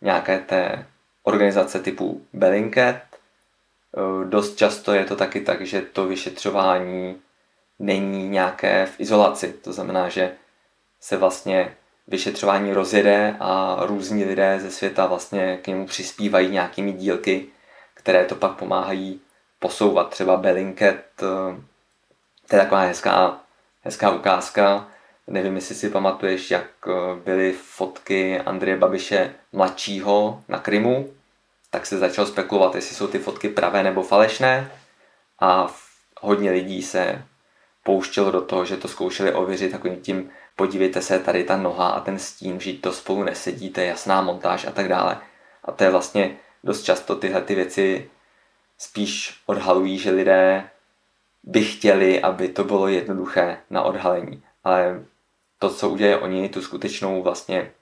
nějaké 0.00 0.38
té 0.38 0.86
organizace 1.22 1.78
typu 1.78 2.26
Bellingcat. 2.32 2.96
Dost 4.24 4.56
často 4.56 4.92
je 4.92 5.04
to 5.04 5.16
taky 5.16 5.40
tak, 5.40 5.66
že 5.66 5.82
to 5.82 6.06
vyšetřování 6.06 7.16
není 7.78 8.28
nějaké 8.28 8.86
v 8.86 9.00
izolaci. 9.00 9.52
To 9.52 9.72
znamená, 9.72 10.08
že 10.08 10.32
se 11.00 11.16
vlastně 11.16 11.76
vyšetřování 12.08 12.72
rozjede 12.72 13.36
a 13.40 13.76
různí 13.86 14.24
lidé 14.24 14.60
ze 14.60 14.70
světa 14.70 15.06
vlastně 15.06 15.58
k 15.62 15.66
němu 15.66 15.86
přispívají 15.86 16.50
nějakými 16.50 16.92
dílky, 16.92 17.46
které 17.94 18.24
to 18.24 18.34
pak 18.34 18.52
pomáhají 18.52 19.20
posouvat. 19.58 20.10
Třeba 20.10 20.36
Bellingcat, 20.36 20.94
eh, 20.94 21.60
to 22.48 22.56
je 22.56 22.62
taková 22.62 22.80
hezká, 22.80 23.40
hezká 23.82 24.10
ukázka. 24.10 24.88
Nevím, 25.26 25.54
jestli 25.54 25.74
si 25.74 25.90
pamatuješ, 25.90 26.50
jak 26.50 26.66
eh, 26.86 26.92
byly 27.24 27.52
fotky 27.52 28.40
Andreje 28.40 28.76
Babiše 28.76 29.34
mladšího 29.52 30.42
na 30.48 30.58
Krymu, 30.58 31.10
tak 31.74 31.86
se 31.86 31.98
začal 31.98 32.26
spekulovat, 32.26 32.74
jestli 32.74 32.96
jsou 32.96 33.06
ty 33.06 33.18
fotky 33.18 33.48
pravé 33.48 33.82
nebo 33.82 34.02
falešné 34.02 34.70
a 35.40 35.66
hodně 36.20 36.50
lidí 36.50 36.82
se 36.82 37.24
pouštělo 37.82 38.30
do 38.30 38.40
toho, 38.40 38.64
že 38.64 38.76
to 38.76 38.88
zkoušeli 38.88 39.34
ověřit 39.34 39.72
takovým 39.72 40.00
tím, 40.00 40.30
podívejte 40.56 41.02
se, 41.02 41.18
tady 41.18 41.44
ta 41.44 41.56
noha 41.56 41.88
a 41.88 42.00
ten 42.00 42.18
stín, 42.18 42.60
že 42.60 42.72
to 42.72 42.92
spolu 42.92 43.22
nesedí, 43.22 43.70
to 43.70 43.80
je 43.80 43.86
jasná 43.86 44.22
montáž 44.22 44.66
a 44.66 44.70
tak 44.70 44.88
dále. 44.88 45.18
A 45.64 45.72
to 45.72 45.84
je 45.84 45.90
vlastně 45.90 46.36
dost 46.64 46.82
často 46.82 47.16
tyhle 47.16 47.40
ty 47.40 47.54
věci 47.54 48.10
spíš 48.78 49.40
odhalují, 49.46 49.98
že 49.98 50.10
lidé 50.10 50.70
by 51.42 51.64
chtěli, 51.64 52.22
aby 52.22 52.48
to 52.48 52.64
bylo 52.64 52.88
jednoduché 52.88 53.58
na 53.70 53.82
odhalení. 53.82 54.42
Ale 54.64 55.04
to, 55.58 55.70
co 55.70 55.88
udělají 55.88 56.22
oni, 56.22 56.48
tu 56.48 56.62
skutečnou 56.62 57.22
vlastně 57.22 57.72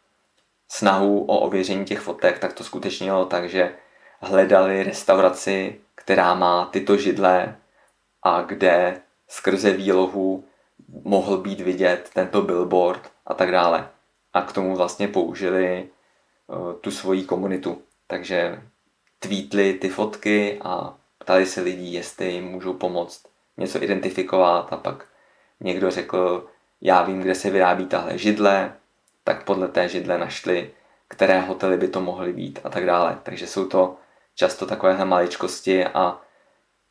snahu 0.69 1.25
o 1.25 1.39
ověření 1.39 1.85
těch 1.85 2.01
fotek, 2.01 2.39
tak 2.39 2.53
to 2.53 2.65
skutečně 2.65 3.07
bylo 3.07 3.27
tak, 3.27 3.49
že 3.49 3.75
hledali 4.23 4.83
restauraci, 4.83 5.81
která 5.95 6.35
má 6.35 6.65
tyto 6.65 6.97
židle 6.97 7.57
a 8.23 8.43
kde 8.43 9.01
skrze 9.29 9.73
výlohu 9.73 10.45
mohl 11.05 11.39
být 11.39 11.61
vidět 11.61 12.11
tento 12.15 12.43
billboard 12.43 13.11
a 13.27 13.35
tak 13.35 13.51
dále. 13.51 13.89
A 14.33 14.43
k 14.43 14.53
tomu 14.53 14.77
vlastně 14.77 15.09
použili 15.09 15.89
uh, 16.47 16.73
tu 16.73 16.91
svoji 16.91 17.25
komunitu. 17.25 17.83
Takže 18.07 18.63
tweetli 19.19 19.75
ty 19.75 19.89
fotky 19.89 20.61
a 20.65 20.95
ptali 21.19 21.47
se 21.47 21.61
lidí, 21.61 21.93
jestli 21.93 22.33
jim 22.33 22.45
můžou 22.45 22.73
pomoct 22.73 23.29
něco 23.57 23.83
identifikovat 23.83 24.73
a 24.73 24.77
pak 24.77 25.07
někdo 25.61 25.91
řekl, 25.91 26.47
já 26.81 27.03
vím, 27.03 27.21
kde 27.21 27.35
se 27.35 27.51
vyrábí 27.51 27.87
tahle 27.87 28.19
židle, 28.19 28.73
tak 29.25 29.45
podle 29.45 29.69
té 29.69 29.89
židle 29.89 30.19
našli, 30.19 30.71
které 31.09 31.41
hotely 31.41 31.77
by 31.77 31.89
to 31.89 32.01
mohly 32.01 32.33
být 32.33 32.59
a 32.65 32.69
tak 32.69 32.87
dále. 32.87 33.19
Takže 33.23 33.47
jsou 33.47 33.69
to 33.69 33.97
často 34.35 34.67
takovéhle 34.67 35.05
maličkosti 35.05 35.85
a 35.85 36.21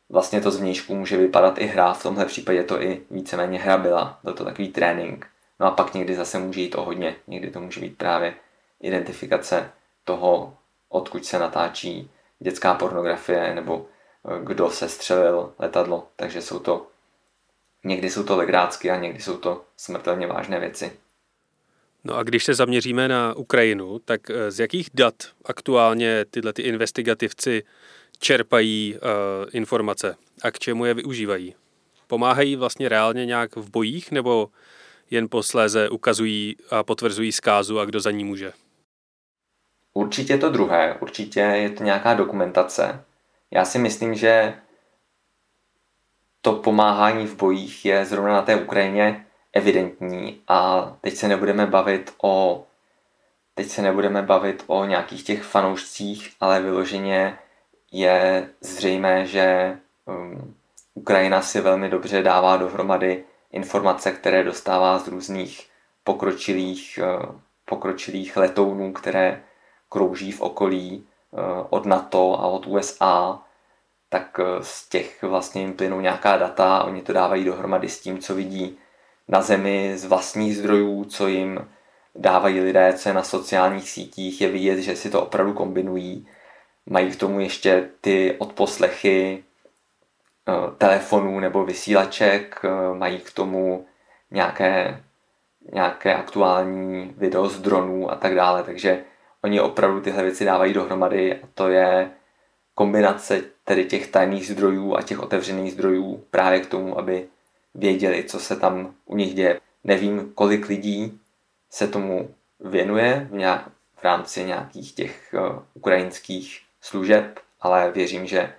vlastně 0.08 0.40
to 0.40 0.50
zvnějšku 0.50 0.94
může 0.94 1.16
vypadat 1.16 1.58
i 1.58 1.66
hra, 1.66 1.92
v 1.92 2.02
tomhle 2.02 2.26
případě 2.26 2.64
to 2.64 2.82
i 2.82 3.02
víceméně 3.10 3.58
hra 3.58 3.76
byla, 3.76 4.18
byl 4.22 4.32
to 4.32 4.44
takový 4.44 4.68
trénink. 4.68 5.26
No 5.60 5.66
a 5.66 5.70
pak 5.70 5.94
někdy 5.94 6.14
zase 6.14 6.38
může 6.38 6.60
jít 6.60 6.74
o 6.74 6.84
hodně, 6.84 7.16
někdy 7.26 7.50
to 7.50 7.60
může 7.60 7.80
být 7.80 7.98
právě 7.98 8.34
identifikace 8.80 9.70
toho, 10.04 10.56
odkud 10.88 11.24
se 11.24 11.38
natáčí 11.38 12.10
dětská 12.38 12.74
pornografie 12.74 13.54
nebo 13.54 13.86
eh, 13.86 14.44
kdo 14.44 14.70
se 14.70 14.88
střelil 14.88 15.52
letadlo. 15.58 16.08
Takže 16.16 16.42
jsou 16.42 16.58
to, 16.58 16.86
někdy 17.84 18.10
jsou 18.10 18.22
to 18.22 18.36
legrácky 18.36 18.90
a 18.90 18.96
někdy 18.96 19.22
jsou 19.22 19.36
to 19.36 19.64
smrtelně 19.76 20.26
vážné 20.26 20.60
věci. 20.60 20.92
No 22.04 22.16
a 22.16 22.22
když 22.22 22.44
se 22.44 22.54
zaměříme 22.54 23.08
na 23.08 23.34
Ukrajinu, 23.34 23.98
tak 23.98 24.30
eh, 24.30 24.50
z 24.50 24.60
jakých 24.60 24.90
dat 24.94 25.14
aktuálně 25.44 26.24
tyhle 26.30 26.52
ty 26.52 26.62
investigativci 26.62 27.62
čerpají 28.18 28.94
uh, 28.94 29.00
informace 29.52 30.16
a 30.42 30.50
k 30.50 30.58
čemu 30.58 30.84
je 30.84 30.94
využívají? 30.94 31.54
Pomáhají 32.06 32.56
vlastně 32.56 32.88
reálně 32.88 33.26
nějak 33.26 33.56
v 33.56 33.70
bojích 33.70 34.10
nebo 34.10 34.48
jen 35.10 35.28
posléze 35.28 35.88
ukazují 35.88 36.56
a 36.70 36.82
potvrzují 36.82 37.32
zkázu 37.32 37.80
a 37.80 37.84
kdo 37.84 38.00
za 38.00 38.10
ní 38.10 38.24
může? 38.24 38.52
Určitě 39.94 40.38
to 40.38 40.50
druhé, 40.50 40.96
určitě 41.00 41.40
je 41.40 41.70
to 41.70 41.84
nějaká 41.84 42.14
dokumentace. 42.14 43.04
Já 43.50 43.64
si 43.64 43.78
myslím, 43.78 44.14
že 44.14 44.54
to 46.40 46.52
pomáhání 46.52 47.26
v 47.26 47.36
bojích 47.36 47.84
je 47.84 48.04
zrovna 48.04 48.32
na 48.32 48.42
té 48.42 48.56
Ukrajině 48.56 49.26
evidentní 49.52 50.42
a 50.48 50.82
teď 51.00 51.14
se 51.14 51.28
nebudeme 51.28 51.66
bavit 51.66 52.14
o 52.22 52.64
teď 53.54 53.68
se 53.68 53.82
nebudeme 53.82 54.22
bavit 54.22 54.64
o 54.66 54.84
nějakých 54.84 55.24
těch 55.24 55.42
fanoušcích, 55.42 56.32
ale 56.40 56.60
vyloženě 56.60 57.38
je 57.92 58.48
zřejmé, 58.60 59.26
že 59.26 59.78
um, 60.06 60.54
Ukrajina 60.94 61.42
si 61.42 61.60
velmi 61.60 61.88
dobře 61.88 62.22
dává 62.22 62.56
dohromady 62.56 63.24
informace, 63.50 64.12
které 64.12 64.44
dostává 64.44 64.98
z 64.98 65.08
různých 65.08 65.68
pokročilých, 66.04 66.98
uh, 67.02 67.36
pokročilých 67.64 68.36
letounů, 68.36 68.92
které 68.92 69.42
krouží 69.88 70.32
v 70.32 70.40
okolí 70.40 71.06
uh, 71.30 71.40
od 71.70 71.86
NATO 71.86 72.40
a 72.40 72.46
od 72.46 72.66
USA, 72.66 73.42
tak 74.08 74.38
uh, 74.38 74.44
z 74.60 74.88
těch 74.88 75.22
vlastně 75.22 75.62
jim 75.62 75.72
plynou 75.72 76.00
nějaká 76.00 76.36
data 76.36 76.84
oni 76.84 77.02
to 77.02 77.12
dávají 77.12 77.44
dohromady 77.44 77.88
s 77.88 78.00
tím, 78.00 78.18
co 78.18 78.34
vidí 78.34 78.78
na 79.28 79.42
zemi 79.42 79.92
z 79.98 80.04
vlastních 80.04 80.56
zdrojů, 80.56 81.04
co 81.04 81.28
jim 81.28 81.68
dávají 82.14 82.60
lidé, 82.60 82.92
co 82.92 83.08
je 83.08 83.14
na 83.14 83.22
sociálních 83.22 83.90
sítích, 83.90 84.40
je 84.40 84.48
vidět, 84.48 84.78
že 84.78 84.96
si 84.96 85.10
to 85.10 85.22
opravdu 85.22 85.52
kombinují. 85.52 86.26
Mají 86.86 87.10
k 87.10 87.16
tomu 87.16 87.40
ještě 87.40 87.88
ty 88.00 88.36
odposlechy 88.38 89.44
eh, 90.48 90.52
telefonů 90.78 91.40
nebo 91.40 91.64
vysílaček, 91.64 92.60
eh, 92.64 92.94
mají 92.94 93.18
k 93.18 93.32
tomu 93.32 93.86
nějaké, 94.30 95.00
nějaké 95.72 96.14
aktuální 96.14 97.14
video 97.16 97.48
z 97.48 97.60
dronů 97.60 98.10
a 98.10 98.16
tak 98.16 98.34
dále, 98.34 98.62
takže 98.62 99.04
oni 99.44 99.60
opravdu 99.60 100.00
tyhle 100.00 100.22
věci 100.22 100.44
dávají 100.44 100.72
dohromady 100.72 101.34
a 101.34 101.48
to 101.54 101.68
je 101.68 102.10
kombinace 102.74 103.42
tedy 103.64 103.84
těch 103.84 104.10
tajných 104.10 104.46
zdrojů 104.46 104.96
a 104.96 105.02
těch 105.02 105.20
otevřených 105.20 105.72
zdrojů 105.72 106.24
právě 106.30 106.60
k 106.60 106.66
tomu, 106.66 106.98
aby 106.98 107.26
věděli, 107.74 108.24
co 108.24 108.40
se 108.40 108.56
tam 108.56 108.94
u 109.04 109.16
nich 109.16 109.34
děje. 109.34 109.60
Nevím, 109.84 110.32
kolik 110.34 110.68
lidí 110.68 111.20
se 111.70 111.88
tomu 111.88 112.34
věnuje 112.60 113.28
v, 113.30 113.34
nějak, 113.34 113.68
v 113.96 114.04
rámci 114.04 114.44
nějakých 114.44 114.92
těch 114.92 115.34
uh, 115.34 115.62
ukrajinských 115.74 116.60
služeb, 116.80 117.38
ale 117.60 117.92
věřím, 117.92 118.26
že 118.26 118.54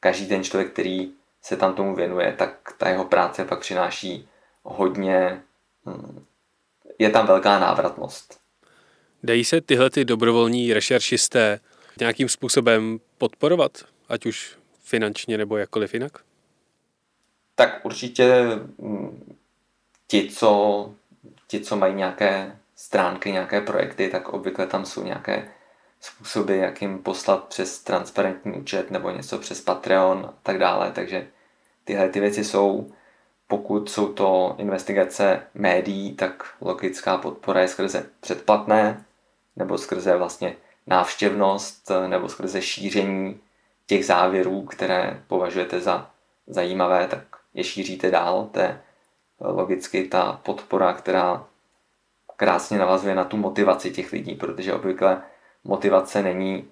každý 0.00 0.26
ten 0.26 0.44
člověk, 0.44 0.72
který 0.72 1.12
se 1.42 1.56
tam 1.56 1.74
tomu 1.74 1.94
věnuje, 1.94 2.34
tak 2.38 2.74
ta 2.78 2.88
jeho 2.88 3.04
práce 3.04 3.44
pak 3.44 3.60
přináší 3.60 4.28
hodně, 4.62 5.42
hm, 5.86 6.24
je 6.98 7.10
tam 7.10 7.26
velká 7.26 7.58
návratnost. 7.58 8.40
Dají 9.22 9.44
se 9.44 9.60
tyhle 9.60 9.90
ty 9.90 10.04
dobrovolní 10.04 10.72
rešeršisté 10.72 11.60
nějakým 12.00 12.28
způsobem 12.28 13.00
podporovat, 13.18 13.84
ať 14.08 14.26
už 14.26 14.56
finančně 14.82 15.38
nebo 15.38 15.56
jakkoliv 15.56 15.94
jinak? 15.94 16.27
Tak 17.58 17.80
určitě 17.82 18.44
hm, 18.82 19.34
ti, 20.06 20.30
co, 20.30 20.94
ti, 21.46 21.60
co 21.60 21.76
mají 21.76 21.94
nějaké 21.94 22.58
stránky, 22.76 23.32
nějaké 23.32 23.60
projekty, 23.60 24.08
tak 24.08 24.28
obvykle 24.28 24.66
tam 24.66 24.86
jsou 24.86 25.02
nějaké 25.02 25.48
způsoby, 26.00 26.58
jak 26.58 26.82
jim 26.82 26.98
poslat 26.98 27.44
přes 27.44 27.82
transparentní 27.82 28.52
účet 28.52 28.90
nebo 28.90 29.10
něco 29.10 29.38
přes 29.38 29.60
Patreon 29.60 30.24
a 30.28 30.34
tak 30.42 30.58
dále. 30.58 30.92
Takže 30.92 31.26
tyhle 31.84 32.08
ty 32.08 32.20
věci 32.20 32.44
jsou, 32.44 32.92
pokud 33.46 33.90
jsou 33.90 34.12
to 34.12 34.54
investigace 34.58 35.42
médií, 35.54 36.14
tak 36.14 36.54
logická 36.60 37.16
podpora 37.16 37.60
je 37.60 37.68
skrze 37.68 38.06
předplatné 38.20 39.04
nebo 39.56 39.78
skrze 39.78 40.16
vlastně 40.16 40.56
návštěvnost 40.86 41.90
nebo 42.06 42.28
skrze 42.28 42.62
šíření 42.62 43.40
těch 43.86 44.06
závěrů, 44.06 44.62
které 44.62 45.22
považujete 45.26 45.80
za 45.80 46.10
zajímavé, 46.46 47.06
tak 47.06 47.37
je 47.58 47.64
šíříte 47.64 48.10
dál. 48.10 48.48
To 48.52 48.60
je 48.60 48.80
logicky 49.40 50.04
ta 50.04 50.40
podpora, 50.42 50.92
která 50.92 51.46
krásně 52.36 52.78
navazuje 52.78 53.14
na 53.14 53.24
tu 53.24 53.36
motivaci 53.36 53.90
těch 53.90 54.12
lidí, 54.12 54.34
protože 54.34 54.74
obvykle 54.74 55.22
motivace 55.64 56.22
není 56.22 56.68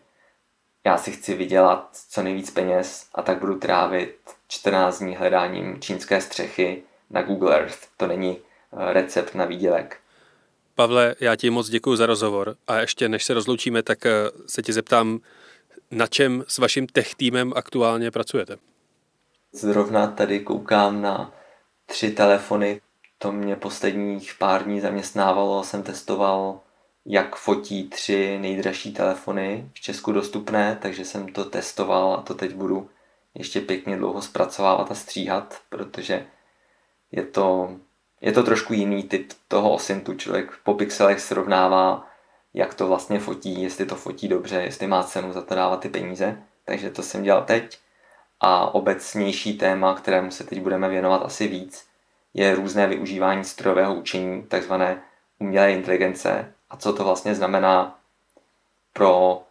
já 0.86 0.98
si 0.98 1.12
chci 1.12 1.34
vydělat 1.34 1.88
co 2.10 2.22
nejvíc 2.22 2.50
peněz 2.50 3.06
a 3.14 3.22
tak 3.22 3.38
budu 3.38 3.58
trávit 3.58 4.16
14 4.48 4.98
dní 4.98 5.16
hledáním 5.16 5.80
čínské 5.80 6.20
střechy 6.20 6.82
na 7.10 7.22
Google 7.22 7.54
Earth. 7.54 7.78
To 7.96 8.06
není 8.06 8.38
eh, 8.38 8.92
recept 8.92 9.34
na 9.34 9.44
výdělek. 9.44 10.00
Pavle, 10.74 11.14
já 11.20 11.36
ti 11.36 11.50
moc 11.50 11.68
děkuji 11.68 11.96
za 11.96 12.06
rozhovor 12.06 12.56
a 12.66 12.80
ještě 12.80 13.08
než 13.08 13.24
se 13.24 13.34
rozloučíme, 13.34 13.82
tak 13.82 14.06
eh, 14.06 14.12
se 14.46 14.62
ti 14.62 14.72
zeptám, 14.72 15.18
na 15.90 16.06
čem 16.06 16.44
s 16.48 16.58
vaším 16.58 16.86
tech 16.86 17.14
týmem 17.14 17.52
aktuálně 17.56 18.10
pracujete? 18.10 18.56
Zrovna 19.56 20.06
tady 20.06 20.40
koukám 20.40 21.02
na 21.02 21.32
tři 21.86 22.10
telefony. 22.10 22.80
To 23.18 23.32
mě 23.32 23.56
posledních 23.56 24.34
pár 24.38 24.64
dní 24.64 24.80
zaměstnávalo. 24.80 25.64
Jsem 25.64 25.82
testoval 25.82 26.60
jak 27.06 27.36
fotí 27.36 27.88
tři 27.88 28.38
nejdražší 28.40 28.92
telefony 28.92 29.70
v 29.74 29.80
Česku 29.80 30.12
dostupné, 30.12 30.78
takže 30.82 31.04
jsem 31.04 31.28
to 31.28 31.44
testoval 31.44 32.14
a 32.14 32.22
to 32.22 32.34
teď 32.34 32.54
budu 32.54 32.90
ještě 33.34 33.60
pěkně 33.60 33.96
dlouho 33.96 34.22
zpracovávat 34.22 34.90
a 34.90 34.94
stříhat, 34.94 35.60
protože 35.68 36.26
je 37.12 37.22
to, 37.22 37.76
je 38.20 38.32
to 38.32 38.42
trošku 38.42 38.72
jiný 38.72 39.02
typ 39.02 39.32
toho 39.48 39.72
osintu. 39.74 40.14
Člověk 40.14 40.52
po 40.64 40.74
pixelech 40.74 41.20
srovnává, 41.20 42.08
jak 42.54 42.74
to 42.74 42.86
vlastně 42.86 43.18
fotí, 43.18 43.62
jestli 43.62 43.86
to 43.86 43.96
fotí 43.96 44.28
dobře, 44.28 44.56
jestli 44.56 44.86
má 44.86 45.02
cenu 45.02 45.32
za 45.32 45.42
to 45.42 45.54
dávat 45.54 45.80
ty 45.80 45.88
peníze. 45.88 46.42
Takže 46.64 46.90
to 46.90 47.02
jsem 47.02 47.22
dělal 47.22 47.44
teď. 47.44 47.85
A 48.40 48.74
obecnější 48.74 49.58
téma, 49.58 49.94
kterému 49.94 50.30
se 50.30 50.44
teď 50.44 50.60
budeme 50.60 50.88
věnovat 50.88 51.22
asi 51.22 51.48
víc, 51.48 51.86
je 52.34 52.54
různé 52.54 52.86
využívání 52.86 53.44
strojového 53.44 53.94
učení, 53.94 54.42
takzvané 54.42 55.02
umělé 55.38 55.72
inteligence 55.72 56.52
a 56.70 56.76
co 56.76 56.92
to 56.92 57.04
vlastně 57.04 57.34
znamená 57.34 57.98
pro 58.92 59.42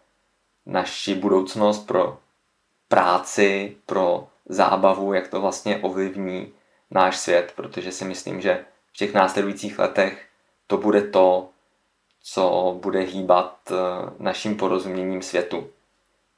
naši 0.65 1.15
budoucnost, 1.15 1.87
pro 1.87 2.19
práci, 2.87 3.77
pro 3.85 4.27
zábavu, 4.45 5.13
jak 5.13 5.27
to 5.27 5.41
vlastně 5.41 5.77
ovlivní 5.77 6.53
náš 6.91 7.17
svět, 7.17 7.53
protože 7.55 7.91
si 7.91 8.05
myslím, 8.05 8.41
že 8.41 8.65
v 8.93 8.97
těch 8.97 9.13
následujících 9.13 9.79
letech 9.79 10.25
to 10.67 10.77
bude 10.77 11.01
to, 11.01 11.49
co 12.23 12.77
bude 12.81 12.99
hýbat 12.99 13.57
eh, 13.71 13.75
naším 14.19 14.57
porozuměním 14.57 15.21
světu. 15.21 15.69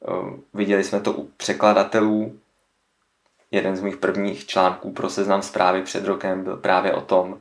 Eh, 0.06 0.40
viděli 0.54 0.84
jsme 0.84 1.00
to 1.00 1.14
u 1.14 1.28
překladatelů. 1.38 2.40
Jeden 3.52 3.76
z 3.76 3.82
mých 3.82 3.98
prvních 3.98 4.46
článků 4.46 4.92
pro 4.92 5.10
seznam 5.10 5.42
zprávy 5.42 5.82
před 5.82 6.06
rokem 6.06 6.44
byl 6.44 6.58
právě 6.58 6.94
o 6.94 7.02
tom, 7.02 7.40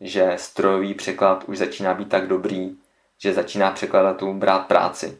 že 0.00 0.32
strojový 0.36 0.94
překlad 0.94 1.44
už 1.44 1.58
začíná 1.58 1.94
být 1.94 2.08
tak 2.08 2.26
dobrý, 2.26 2.76
že 3.18 3.32
začíná 3.32 3.70
překladatelům 3.70 4.38
brát 4.38 4.66
práci. 4.66 5.18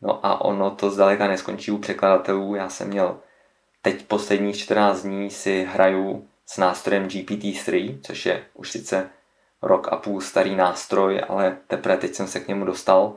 No 0.00 0.26
a 0.26 0.40
ono 0.40 0.70
to 0.70 0.90
zdaleka 0.90 1.28
neskončí 1.28 1.70
u 1.70 1.78
překladatelů. 1.78 2.54
Já 2.54 2.68
jsem 2.68 2.88
měl 2.88 3.18
teď 3.82 4.06
posledních 4.06 4.58
14 4.58 5.02
dní 5.02 5.30
si 5.30 5.64
hraju 5.64 6.28
s 6.46 6.58
nástrojem 6.58 7.08
GPT-3, 7.08 7.98
což 8.02 8.26
je 8.26 8.44
už 8.54 8.70
sice 8.70 9.10
rok 9.62 9.88
a 9.92 9.96
půl 9.96 10.20
starý 10.20 10.56
nástroj, 10.56 11.22
ale 11.28 11.58
teprve 11.66 11.96
teď 11.96 12.14
jsem 12.14 12.26
se 12.26 12.40
k 12.40 12.48
němu 12.48 12.64
dostal. 12.64 13.14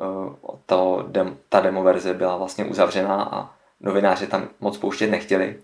Eh, 0.00 0.36
to, 0.66 1.08
ta 1.48 1.60
demo 1.60 1.82
verze 1.82 2.14
byla 2.14 2.36
vlastně 2.36 2.64
uzavřená 2.64 3.22
a 3.22 3.54
novináři 3.80 4.26
tam 4.26 4.48
moc 4.60 4.78
pouštět 4.78 5.10
nechtěli. 5.10 5.60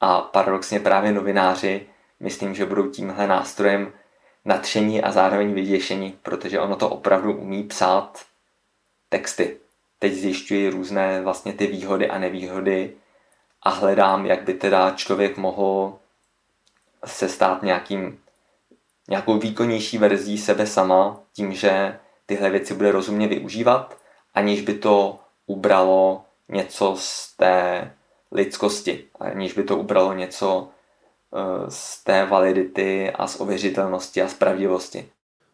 A 0.00 0.20
paradoxně 0.20 0.80
právě 0.80 1.12
novináři 1.12 1.86
myslím, 2.20 2.54
že 2.54 2.66
budou 2.66 2.90
tímhle 2.90 3.26
nástrojem 3.26 3.92
natření 4.44 5.02
a 5.02 5.12
zároveň 5.12 5.54
vyděšení, 5.54 6.18
protože 6.22 6.60
ono 6.60 6.76
to 6.76 6.88
opravdu 6.88 7.36
umí 7.36 7.62
psát 7.62 8.24
texty. 9.08 9.56
Teď 9.98 10.12
zjišťuji 10.12 10.70
různé 10.70 11.22
vlastně 11.22 11.52
ty 11.52 11.66
výhody 11.66 12.10
a 12.10 12.18
nevýhody 12.18 12.92
a 13.62 13.70
hledám, 13.70 14.26
jak 14.26 14.42
by 14.42 14.54
teda 14.54 14.90
člověk 14.90 15.36
mohl 15.36 15.98
se 17.04 17.28
stát 17.28 17.62
nějakým, 17.62 18.18
nějakou 19.08 19.38
výkonnější 19.38 19.98
verzí 19.98 20.38
sebe 20.38 20.66
sama 20.66 21.20
tím, 21.32 21.52
že 21.52 21.98
tyhle 22.26 22.50
věci 22.50 22.74
bude 22.74 22.92
rozumně 22.92 23.28
využívat, 23.28 23.98
aniž 24.34 24.60
by 24.60 24.74
to 24.74 25.18
ubralo 25.46 26.24
něco 26.48 26.94
z 26.98 27.36
té 27.36 27.90
lidskosti, 28.32 29.04
aniž 29.20 29.52
by 29.52 29.64
to 29.64 29.76
ubralo 29.76 30.12
něco 30.12 30.68
eh, 31.34 31.70
z 31.70 32.04
té 32.04 32.24
validity 32.24 33.10
a 33.10 33.26
z 33.26 33.40
ověřitelnosti 33.40 34.22
a 34.22 34.28
z 34.28 34.34
pravdivosti. 34.34 35.08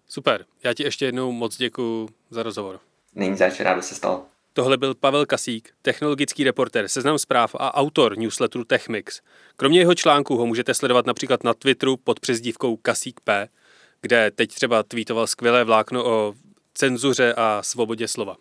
Super, 0.09 0.45
já 0.65 0.75
ti 0.75 0.83
ještě 0.83 1.05
jednou 1.05 1.33
moc 1.33 1.57
děkuji 1.57 2.09
za 2.31 2.43
rozhovor. 2.43 2.81
Není 3.15 3.37
zač, 3.37 3.61
rádo 3.61 3.83
se 3.83 3.95
stalo. 3.95 4.25
Tohle 4.53 4.77
byl 4.77 4.95
Pavel 4.95 5.27
Kasík, 5.27 5.71
technologický 5.83 6.45
reporter, 6.45 6.89
seznam 6.89 7.19
zpráv 7.19 7.55
a 7.59 7.75
autor 7.75 8.19
newsletteru 8.19 8.65
Techmix. 8.65 9.21
Kromě 9.57 9.79
jeho 9.79 9.95
článků 9.95 10.37
ho 10.37 10.47
můžete 10.47 10.75
sledovat 10.75 11.07
například 11.07 11.45
na 11.45 11.55
Twitteru 11.55 11.97
pod 11.97 12.21
přezdívkou 12.21 12.77
Kasík 12.77 13.21
P, 13.21 13.49
kde 14.01 14.31
teď 14.31 14.55
třeba 14.55 14.83
tweetoval 14.83 15.27
skvělé 15.27 15.65
vlákno 15.65 16.05
o 16.05 16.35
cenzuře 16.75 17.35
a 17.35 17.63
svobodě 17.63 18.09
slova. 18.09 18.37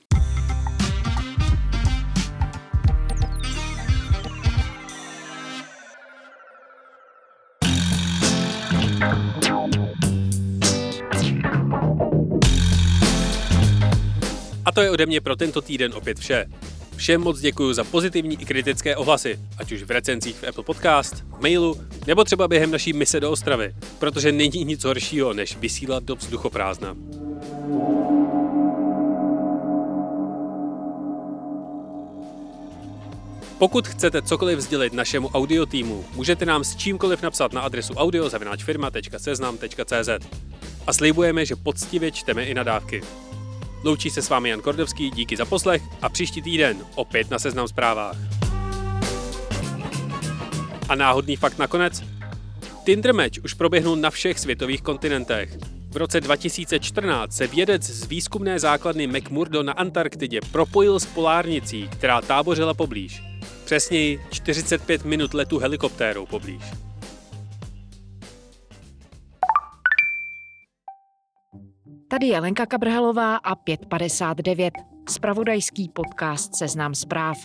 A 14.65 14.71
to 14.73 14.81
je 14.81 14.91
ode 14.91 15.05
mě 15.05 15.21
pro 15.21 15.35
tento 15.35 15.61
týden 15.61 15.93
opět 15.93 16.19
vše. 16.19 16.45
Všem 16.95 17.21
moc 17.21 17.39
děkuji 17.39 17.73
za 17.73 17.83
pozitivní 17.83 18.41
i 18.41 18.45
kritické 18.45 18.95
ohlasy, 18.95 19.39
ať 19.57 19.71
už 19.71 19.83
v 19.83 19.91
recenzích 19.91 20.35
v 20.35 20.47
Apple 20.47 20.63
Podcast, 20.63 21.23
mailu, 21.39 21.81
nebo 22.07 22.23
třeba 22.23 22.47
během 22.47 22.71
naší 22.71 22.93
mise 22.93 23.19
do 23.19 23.31
Ostravy, 23.31 23.75
protože 23.99 24.31
není 24.31 24.63
nic 24.65 24.83
horšího, 24.83 25.33
než 25.33 25.57
vysílat 25.57 26.03
do 26.03 26.15
vzduchoprázdna. 26.15 26.95
Pokud 33.61 33.87
chcete 33.87 34.21
cokoliv 34.21 34.59
sdělit 34.59 34.93
našemu 34.93 35.27
audio 35.27 35.65
týmu, 35.65 36.05
můžete 36.13 36.45
nám 36.45 36.63
s 36.63 36.75
čímkoliv 36.75 37.21
napsat 37.21 37.53
na 37.53 37.61
adresu 37.61 37.93
audio.firma.seznam.cz 37.93 40.09
a 40.87 40.93
slibujeme, 40.93 41.45
že 41.45 41.55
poctivě 41.55 42.11
čteme 42.11 42.43
i 42.43 42.53
nadávky. 42.53 43.01
Loučí 43.83 44.09
se 44.09 44.21
s 44.21 44.29
vámi 44.29 44.49
Jan 44.49 44.61
Kordovský, 44.61 45.11
díky 45.11 45.37
za 45.37 45.45
poslech 45.45 45.81
a 46.01 46.09
příští 46.09 46.41
týden 46.41 46.77
opět 46.95 47.29
na 47.29 47.39
Seznam 47.39 47.67
zprávách. 47.67 48.17
A 50.89 50.95
náhodný 50.95 51.35
fakt 51.35 51.57
nakonec? 51.57 52.03
Tinder 52.85 53.13
Match 53.13 53.43
už 53.43 53.53
proběhnul 53.53 53.95
na 53.95 54.09
všech 54.09 54.39
světových 54.39 54.81
kontinentech. 54.81 55.70
V 55.91 55.97
roce 55.97 56.21
2014 56.21 57.33
se 57.33 57.47
vědec 57.47 57.83
z 57.83 58.07
výzkumné 58.07 58.59
základny 58.59 59.07
McMurdo 59.07 59.63
na 59.63 59.73
Antarktidě 59.73 60.39
propojil 60.51 60.99
s 60.99 61.05
polárnicí, 61.05 61.89
která 61.91 62.21
tábořila 62.21 62.73
poblíž. 62.73 63.23
Přesněji 63.65 64.19
45 64.31 65.05
minut 65.05 65.33
letu 65.33 65.59
helikoptérou 65.59 66.25
poblíž. 66.25 66.63
Tady 72.11 72.27
je 72.27 72.39
Lenka 72.39 72.65
Kabrhelová 72.65 73.35
a 73.35 73.55
559. 73.55 74.73
Spravodajský 75.09 75.89
podcast 75.89 76.55
Seznam 76.55 76.95
zpráv. 76.95 77.37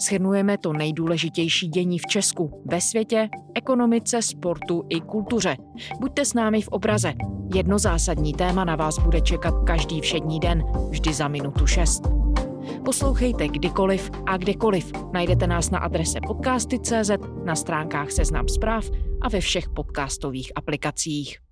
Shrnujeme 0.00 0.58
to 0.58 0.72
nejdůležitější 0.72 1.68
dění 1.68 1.98
v 1.98 2.06
Česku, 2.06 2.62
ve 2.66 2.80
světě, 2.80 3.28
ekonomice, 3.54 4.22
sportu 4.22 4.86
i 4.88 5.00
kultuře. 5.00 5.56
Buďte 6.00 6.24
s 6.24 6.34
námi 6.34 6.62
v 6.62 6.68
obraze. 6.68 7.12
Jedno 7.54 7.78
zásadní 7.78 8.32
téma 8.32 8.64
na 8.64 8.76
vás 8.76 8.98
bude 8.98 9.20
čekat 9.20 9.54
každý 9.66 10.00
všední 10.00 10.40
den, 10.40 10.62
vždy 10.90 11.12
za 11.12 11.28
minutu 11.28 11.66
6. 11.66 12.02
Poslouchejte 12.84 13.48
kdykoliv 13.48 14.10
a 14.26 14.36
kdekoliv. 14.36 14.92
Najdete 15.12 15.46
nás 15.46 15.70
na 15.70 15.78
adrese 15.78 16.18
podcasty.cz, 16.26 17.10
na 17.44 17.56
stránkách 17.56 18.10
Seznam 18.10 18.48
zpráv 18.48 18.84
a 19.22 19.28
ve 19.28 19.40
všech 19.40 19.68
podcastových 19.68 20.52
aplikacích. 20.56 21.43